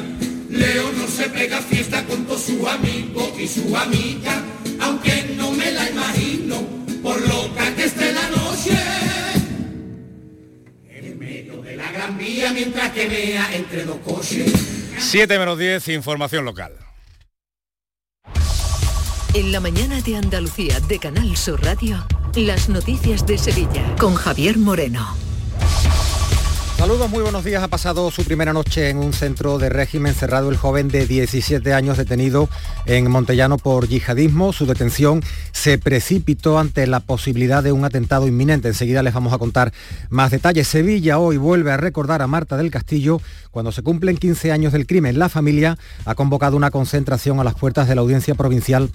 [0.49, 4.43] Leo no se pega fiesta con todos su amigo y su amiga,
[4.79, 6.61] aunque no me la imagino
[7.03, 8.16] por loca que esté la
[11.27, 14.51] medio de la gran vía mientras que vea entre dos coches.
[14.97, 16.73] 7 menos 10, información local.
[19.33, 24.57] En la mañana de Andalucía de Canal Sur Radio, las noticias de Sevilla con Javier
[24.57, 25.26] Moreno.
[26.77, 27.63] Saludos, muy buenos días.
[27.63, 31.73] Ha pasado su primera noche en un centro de régimen cerrado el joven de 17
[31.73, 32.49] años detenido
[32.85, 34.53] en Montellano por yihadismo.
[34.53, 38.67] Su detención se precipitó ante la posibilidad de un atentado inminente.
[38.67, 39.73] Enseguida les vamos a contar
[40.11, 40.67] más detalles.
[40.67, 44.85] Sevilla hoy vuelve a recordar a Marta del Castillo cuando se cumplen 15 años del
[44.85, 45.17] crimen.
[45.17, 48.91] La familia ha convocado una concentración a las puertas de la audiencia provincial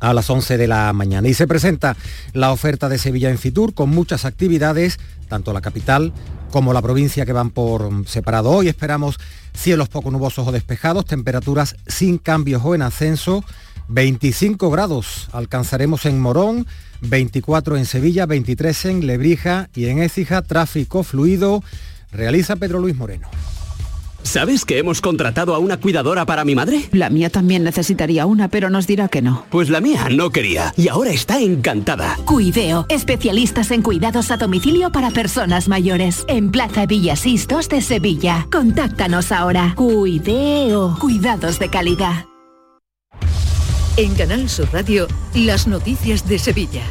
[0.00, 1.28] a las 11 de la mañana.
[1.28, 1.98] Y se presenta
[2.32, 4.98] la oferta de Sevilla en Fitur con muchas actividades,
[5.28, 6.14] tanto la capital
[6.50, 8.50] como la provincia que van por separado.
[8.50, 9.18] Hoy esperamos
[9.54, 13.44] cielos poco nubosos o despejados, temperaturas sin cambios o en ascenso.
[13.88, 16.66] 25 grados alcanzaremos en Morón,
[17.00, 21.62] 24 en Sevilla, 23 en Lebrija y en Écija, tráfico fluido.
[22.12, 23.28] Realiza Pedro Luis Moreno.
[24.22, 26.88] ¿Sabes que hemos contratado a una cuidadora para mi madre?
[26.92, 29.46] La mía también necesitaría una, pero nos dirá que no.
[29.50, 32.16] Pues la mía no quería y ahora está encantada.
[32.24, 36.24] Cuideo, especialistas en cuidados a domicilio para personas mayores.
[36.28, 38.46] En Plaza Villasistos de Sevilla.
[38.52, 39.74] Contáctanos ahora.
[39.76, 42.26] Cuideo, cuidados de calidad.
[43.96, 46.82] En Canal Sur Radio, las noticias de Sevilla.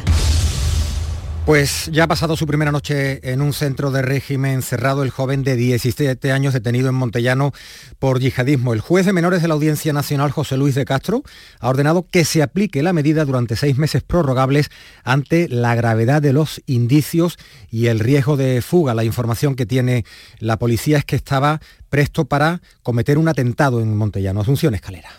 [1.50, 5.42] Pues ya ha pasado su primera noche en un centro de régimen cerrado el joven
[5.42, 7.52] de 17 años detenido en Montellano
[7.98, 8.72] por yihadismo.
[8.72, 11.24] El juez de menores de la Audiencia Nacional, José Luis de Castro,
[11.58, 14.70] ha ordenado que se aplique la medida durante seis meses prorrogables
[15.02, 17.36] ante la gravedad de los indicios
[17.68, 18.94] y el riesgo de fuga.
[18.94, 20.04] La información que tiene
[20.38, 24.42] la policía es que estaba presto para cometer un atentado en Montellano.
[24.42, 25.10] Asunción Escalera.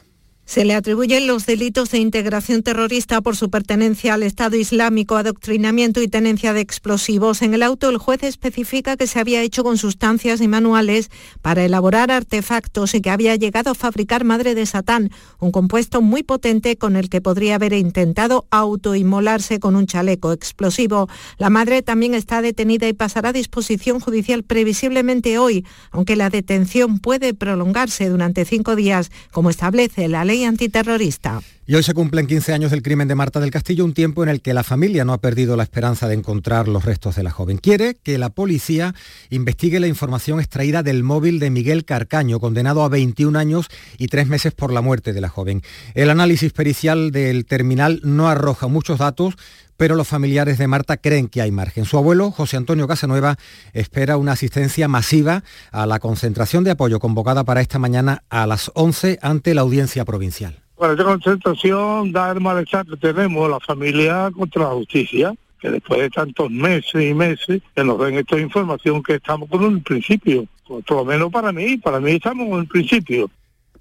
[0.46, 6.02] Se le atribuyen los delitos de integración terrorista por su pertenencia al Estado Islámico, adoctrinamiento
[6.02, 7.42] y tenencia de explosivos.
[7.42, 11.10] En el auto, el juez especifica que se había hecho con sustancias y manuales
[11.42, 16.22] para elaborar artefactos y que había llegado a fabricar madre de Satán, un compuesto muy
[16.24, 21.08] potente con el que podría haber intentado autoinmolarse con un chaleco explosivo.
[21.38, 27.00] La madre también está detenida y pasará a disposición judicial previsiblemente hoy, aunque la detención
[27.00, 31.42] puede prolongarse durante cinco días, como establece la ley antiterrorista.
[31.68, 34.30] Y hoy se cumplen 15 años del crimen de Marta del Castillo, un tiempo en
[34.30, 37.32] el que la familia no ha perdido la esperanza de encontrar los restos de la
[37.32, 37.58] joven.
[37.58, 38.94] Quiere que la policía
[39.30, 43.68] investigue la información extraída del móvil de Miguel Carcaño, condenado a 21 años
[43.98, 45.62] y 3 meses por la muerte de la joven.
[45.94, 49.36] El análisis pericial del terminal no arroja muchos datos,
[49.82, 51.86] pero los familiares de Marta creen que hay margen.
[51.86, 53.38] Su abuelo, José Antonio Casanueva,
[53.74, 58.72] espera una asistencia masiva a la concentración de apoyo convocada para esta mañana a las
[58.76, 60.60] 11 ante la audiencia provincial.
[60.78, 66.00] Bueno, esta concentración da el malestar que tenemos la familia contra la justicia, que después
[66.00, 70.46] de tantos meses y meses que nos den esta información que estamos con un principio,
[70.68, 73.32] por lo menos para mí, para mí estamos con el principio.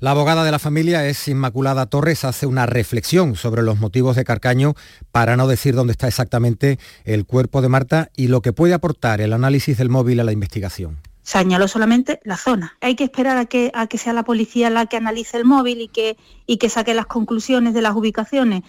[0.01, 4.24] La abogada de la familia es Inmaculada Torres, hace una reflexión sobre los motivos de
[4.24, 4.72] Carcaño
[5.12, 9.20] para no decir dónde está exactamente el cuerpo de Marta y lo que puede aportar
[9.20, 12.78] el análisis del móvil a la investigación señaló solamente la zona.
[12.80, 15.82] Hay que esperar a que, a que sea la policía la que analice el móvil
[15.82, 18.62] y que, y que saque las conclusiones de las ubicaciones.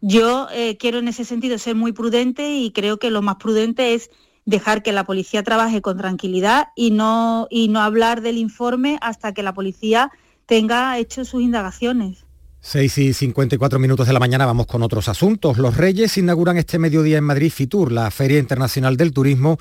[0.00, 3.92] Yo eh, quiero en ese sentido ser muy prudente y creo que lo más prudente
[3.92, 4.10] es
[4.46, 9.34] dejar que la policía trabaje con tranquilidad y no, y no hablar del informe hasta
[9.34, 10.10] que la policía
[10.48, 12.24] tenga hecho sus indagaciones.
[12.60, 15.58] 6 y 54 minutos de la mañana vamos con otros asuntos.
[15.58, 19.58] Los Reyes inauguran este mediodía en Madrid Fitur, la Feria Internacional del Turismo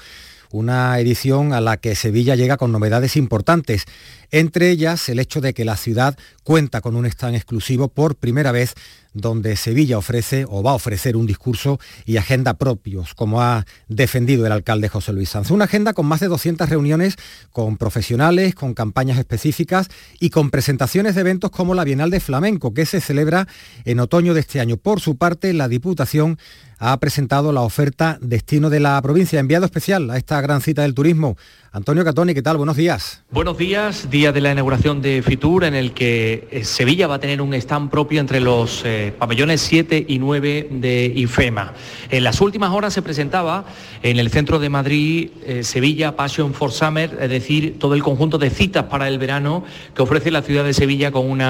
[0.51, 3.85] una edición a la que Sevilla llega con novedades importantes,
[4.31, 8.51] entre ellas el hecho de que la ciudad cuenta con un stand exclusivo por primera
[8.51, 8.73] vez
[9.13, 14.45] donde Sevilla ofrece o va a ofrecer un discurso y agenda propios, como ha defendido
[14.45, 15.51] el alcalde José Luis Sanz.
[15.51, 17.15] Una agenda con más de 200 reuniones
[17.51, 19.87] con profesionales, con campañas específicas
[20.19, 23.47] y con presentaciones de eventos como la Bienal de Flamenco, que se celebra
[23.85, 24.77] en otoño de este año.
[24.77, 26.37] Por su parte, la Diputación
[26.79, 30.93] ha presentado la oferta Destino de la provincia, enviado especial a esta gran cita del
[30.93, 31.37] turismo.
[31.77, 32.57] Antonio Catoni, ¿qué tal?
[32.57, 33.21] Buenos días.
[33.29, 37.19] Buenos días, día de la inauguración de Fitur, en el que eh, Sevilla va a
[37.19, 41.73] tener un stand propio entre los eh, pabellones 7 y 9 de IFEMA.
[42.09, 43.65] En las últimas horas se presentaba
[44.01, 48.39] en el centro de Madrid eh, Sevilla Passion for Summer, es decir, todo el conjunto
[48.39, 49.63] de citas para el verano
[49.93, 51.43] que ofrece la ciudad de Sevilla con un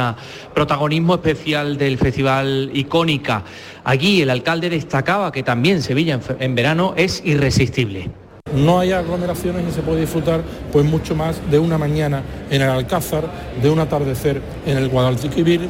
[0.54, 3.46] protagonismo especial del festival Icónica.
[3.86, 8.12] Allí el alcalde destacaba que también Sevilla en verano es irresistible.
[8.56, 10.42] No hay aglomeraciones y se puede disfrutar
[10.72, 13.26] pues mucho más de una mañana en el Alcázar,
[13.62, 15.68] de un atardecer en el Guadalquivir,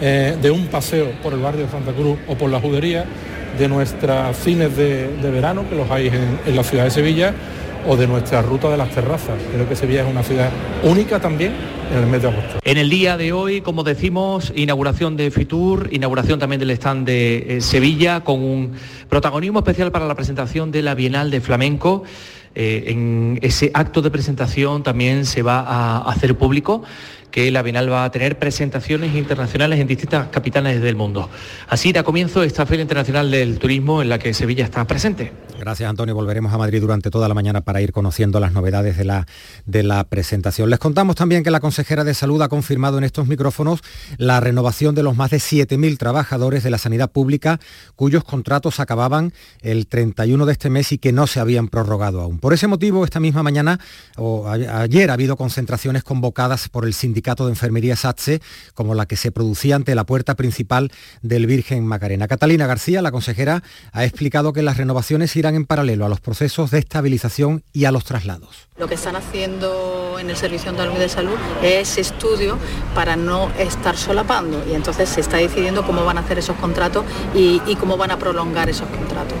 [0.00, 3.04] eh, de un paseo por el barrio de Santa Cruz o por la Judería,
[3.58, 7.34] de nuestros cines de, verano, que los hay en, la ciudad de Sevilla,
[7.86, 9.36] o de nuestra ruta de las terrazas.
[9.52, 10.50] Creo que Sevilla es una ciudad
[10.82, 11.52] única también
[11.90, 12.58] en el mes de agosto.
[12.62, 17.56] En el día de hoy, como decimos, inauguración de Fitur, inauguración también del stand de
[17.56, 18.72] eh, Sevilla, con un
[19.08, 22.04] protagonismo especial para la presentación de la Bienal de Flamenco.
[22.54, 26.82] Eh, en ese acto de presentación también se va a hacer público
[27.30, 31.28] que la Bienal va a tener presentaciones internacionales en distintas capitales del mundo.
[31.68, 35.32] Así da comienzo esta Feria Internacional del Turismo en la que Sevilla está presente.
[35.58, 39.04] Gracias Antonio, volveremos a Madrid durante toda la mañana para ir conociendo las novedades de
[39.04, 39.26] la,
[39.66, 40.70] de la presentación.
[40.70, 43.80] Les contamos también que la consejera de Salud ha confirmado en estos micrófonos
[44.16, 47.60] la renovación de los más de 7.000 trabajadores de la sanidad pública
[47.94, 52.38] cuyos contratos acababan el 31 de este mes y que no se habían prorrogado aún.
[52.38, 53.80] Por ese motivo, esta misma mañana
[54.16, 58.40] o ayer ha habido concentraciones convocadas por el sindicato de Enfermería SATSE,
[58.74, 60.90] como la que se producía ante la puerta principal
[61.22, 62.26] del Virgen Macarena.
[62.26, 63.62] Catalina García, la consejera,
[63.92, 67.92] ha explicado que las renovaciones irán en paralelo a los procesos de estabilización y a
[67.92, 68.68] los traslados.
[68.78, 72.58] Lo que están haciendo en el Servicio Andaluz de Salud es estudio
[72.94, 77.04] para no estar solapando y entonces se está decidiendo cómo van a hacer esos contratos
[77.34, 79.38] y, y cómo van a prolongar esos contratos.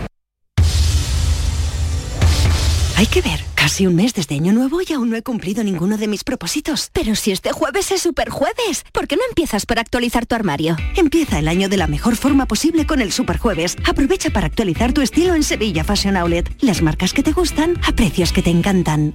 [2.96, 5.98] Hay que ver, casi un mes desde Año Nuevo y aún no he cumplido ninguno
[5.98, 6.88] de mis propósitos.
[6.94, 10.76] Pero si este jueves es Superjueves, ¿por qué no empiezas por actualizar tu armario?
[10.96, 13.76] Empieza el año de la mejor forma posible con el Superjueves.
[13.86, 16.50] Aprovecha para actualizar tu estilo en Sevilla Fashion Outlet.
[16.62, 19.12] Las marcas que te gustan a precios que te encantan.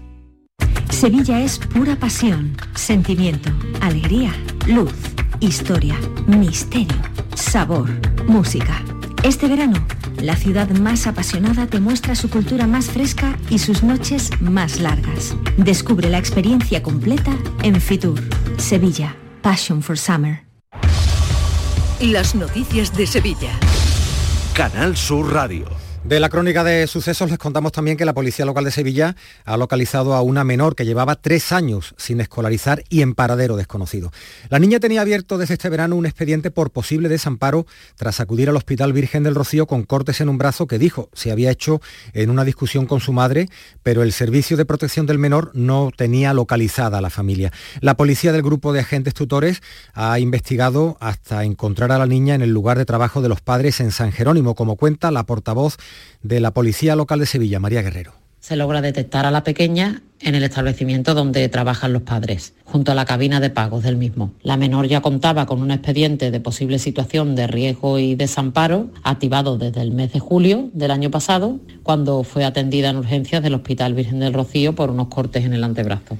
[0.91, 3.50] Sevilla es pura pasión, sentimiento,
[3.82, 4.32] alegría,
[4.68, 4.93] luz,
[5.39, 7.02] historia, misterio,
[7.34, 7.89] sabor,
[8.28, 8.84] música.
[9.24, 9.84] Este verano,
[10.22, 15.36] la ciudad más apasionada te muestra su cultura más fresca y sus noches más largas.
[15.57, 17.32] Descubre la experiencia completa
[17.63, 18.22] en Fitur,
[18.57, 20.45] Sevilla, Passion for Summer.
[22.01, 23.51] Las noticias de Sevilla.
[24.53, 25.85] Canal Sur Radio.
[26.08, 29.58] De la crónica de sucesos les contamos también que la Policía Local de Sevilla ha
[29.58, 34.12] localizado a una menor que llevaba tres años sin escolarizar y en paradero desconocido.
[34.49, 38.56] La niña tenía abierto desde este verano un expediente por posible desamparo tras acudir al
[38.56, 41.82] Hospital Virgen del Rocío con cortes en un brazo que dijo se había hecho
[42.14, 43.49] en una discusión con su madre,
[43.82, 47.51] pero el Servicio de Protección del Menor no tenía localizada a la familia.
[47.82, 49.64] La policía del grupo de agentes tutores
[49.95, 53.80] ha investigado hasta encontrar a la niña en el lugar de trabajo de los padres
[53.80, 55.78] en San Jerónimo, como cuenta la portavoz
[56.24, 58.14] de la Policía Local de Sevilla, María Guerrero.
[58.39, 62.96] Se logra detectar a la pequeña en el establecimiento donde trabajan los padres, junto a
[62.96, 64.34] la cabina de pagos del mismo.
[64.43, 69.58] La menor ya contaba con un expediente de posible situación de riesgo y desamparo activado
[69.58, 73.96] desde el mes de julio del año pasado, cuando fue atendida en urgencias del Hospital
[73.96, 76.18] Virgen del Rocío por unos cortes en el antebrazo.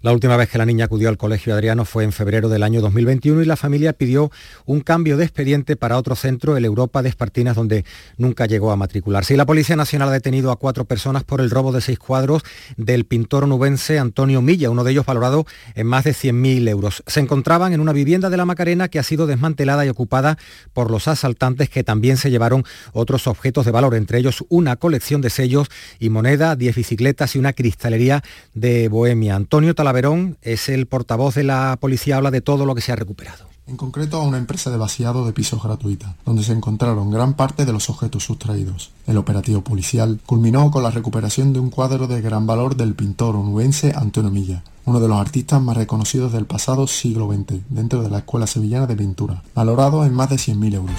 [0.00, 2.80] La última vez que la niña acudió al colegio Adriano fue en febrero del año
[2.80, 4.30] 2021 y la familia pidió
[4.64, 7.84] un cambio de expediente para otro centro, el Europa de Espartinas, donde
[8.16, 9.34] nunca llegó a matricularse.
[9.34, 12.42] Y la Policía Nacional ha detenido a cuatro personas por el robo de seis cuadros
[12.76, 17.02] del pintor nubense Antonio Milla, uno de ellos valorado en más de 100.000 euros.
[17.08, 20.38] Se encontraban en una vivienda de la Macarena que ha sido desmantelada y ocupada
[20.72, 25.22] por los asaltantes que también se llevaron otros objetos de valor, entre ellos una colección
[25.22, 25.68] de sellos
[25.98, 28.22] y moneda, 10 bicicletas y una cristalería
[28.54, 29.34] de Bohemia.
[29.34, 32.96] Antonio Verón es el portavoz de la policía, habla de todo lo que se ha
[32.96, 33.48] recuperado.
[33.68, 37.66] En concreto a una empresa de vaciado de pisos gratuita, donde se encontraron gran parte
[37.66, 38.92] de los objetos sustraídos.
[39.06, 43.36] El operativo policial culminó con la recuperación de un cuadro de gran valor del pintor
[43.36, 48.08] onubense Antonio Milla, uno de los artistas más reconocidos del pasado siglo XX, dentro de
[48.08, 50.96] la Escuela Sevillana de Pintura, valorado en más de 100.000 euros.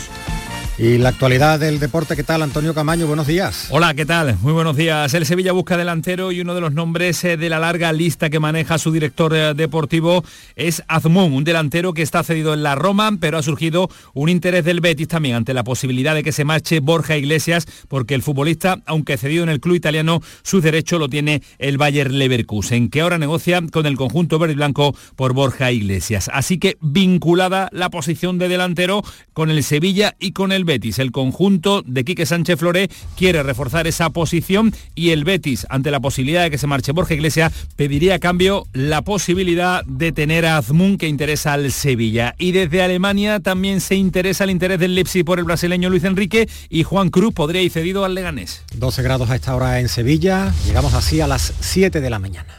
[0.82, 2.42] Y la actualidad del deporte, ¿qué tal?
[2.42, 3.68] Antonio Camaño, buenos días.
[3.70, 4.38] Hola, ¿qué tal?
[4.40, 5.14] Muy buenos días.
[5.14, 8.40] El Sevilla busca delantero y uno de los nombres eh, de la larga lista que
[8.40, 10.24] maneja su director eh, deportivo
[10.56, 14.64] es Azmún, un delantero que está cedido en la Roma, pero ha surgido un interés
[14.64, 18.82] del Betis también ante la posibilidad de que se marche Borja Iglesias, porque el futbolista,
[18.86, 23.18] aunque cedido en el club italiano, su derecho lo tiene el Bayer Leverkusen, que ahora
[23.18, 26.32] negocia con el conjunto verde y blanco por Borja Iglesias.
[26.34, 29.04] Así que vinculada la posición de delantero
[29.34, 31.00] con el Sevilla y con el Betis.
[31.00, 36.00] El conjunto de Quique Sánchez Floré quiere reforzar esa posición y el Betis, ante la
[36.00, 40.58] posibilidad de que se marche Borja Iglesias, pediría a cambio la posibilidad de tener a
[40.58, 42.36] Azmún que interesa al Sevilla.
[42.38, 46.48] Y desde Alemania también se interesa el interés del Leipzig por el brasileño Luis Enrique
[46.70, 48.62] y Juan Cruz podría ir cedido al Leganés.
[48.76, 52.59] 12 grados a esta hora en Sevilla, llegamos así a las 7 de la mañana.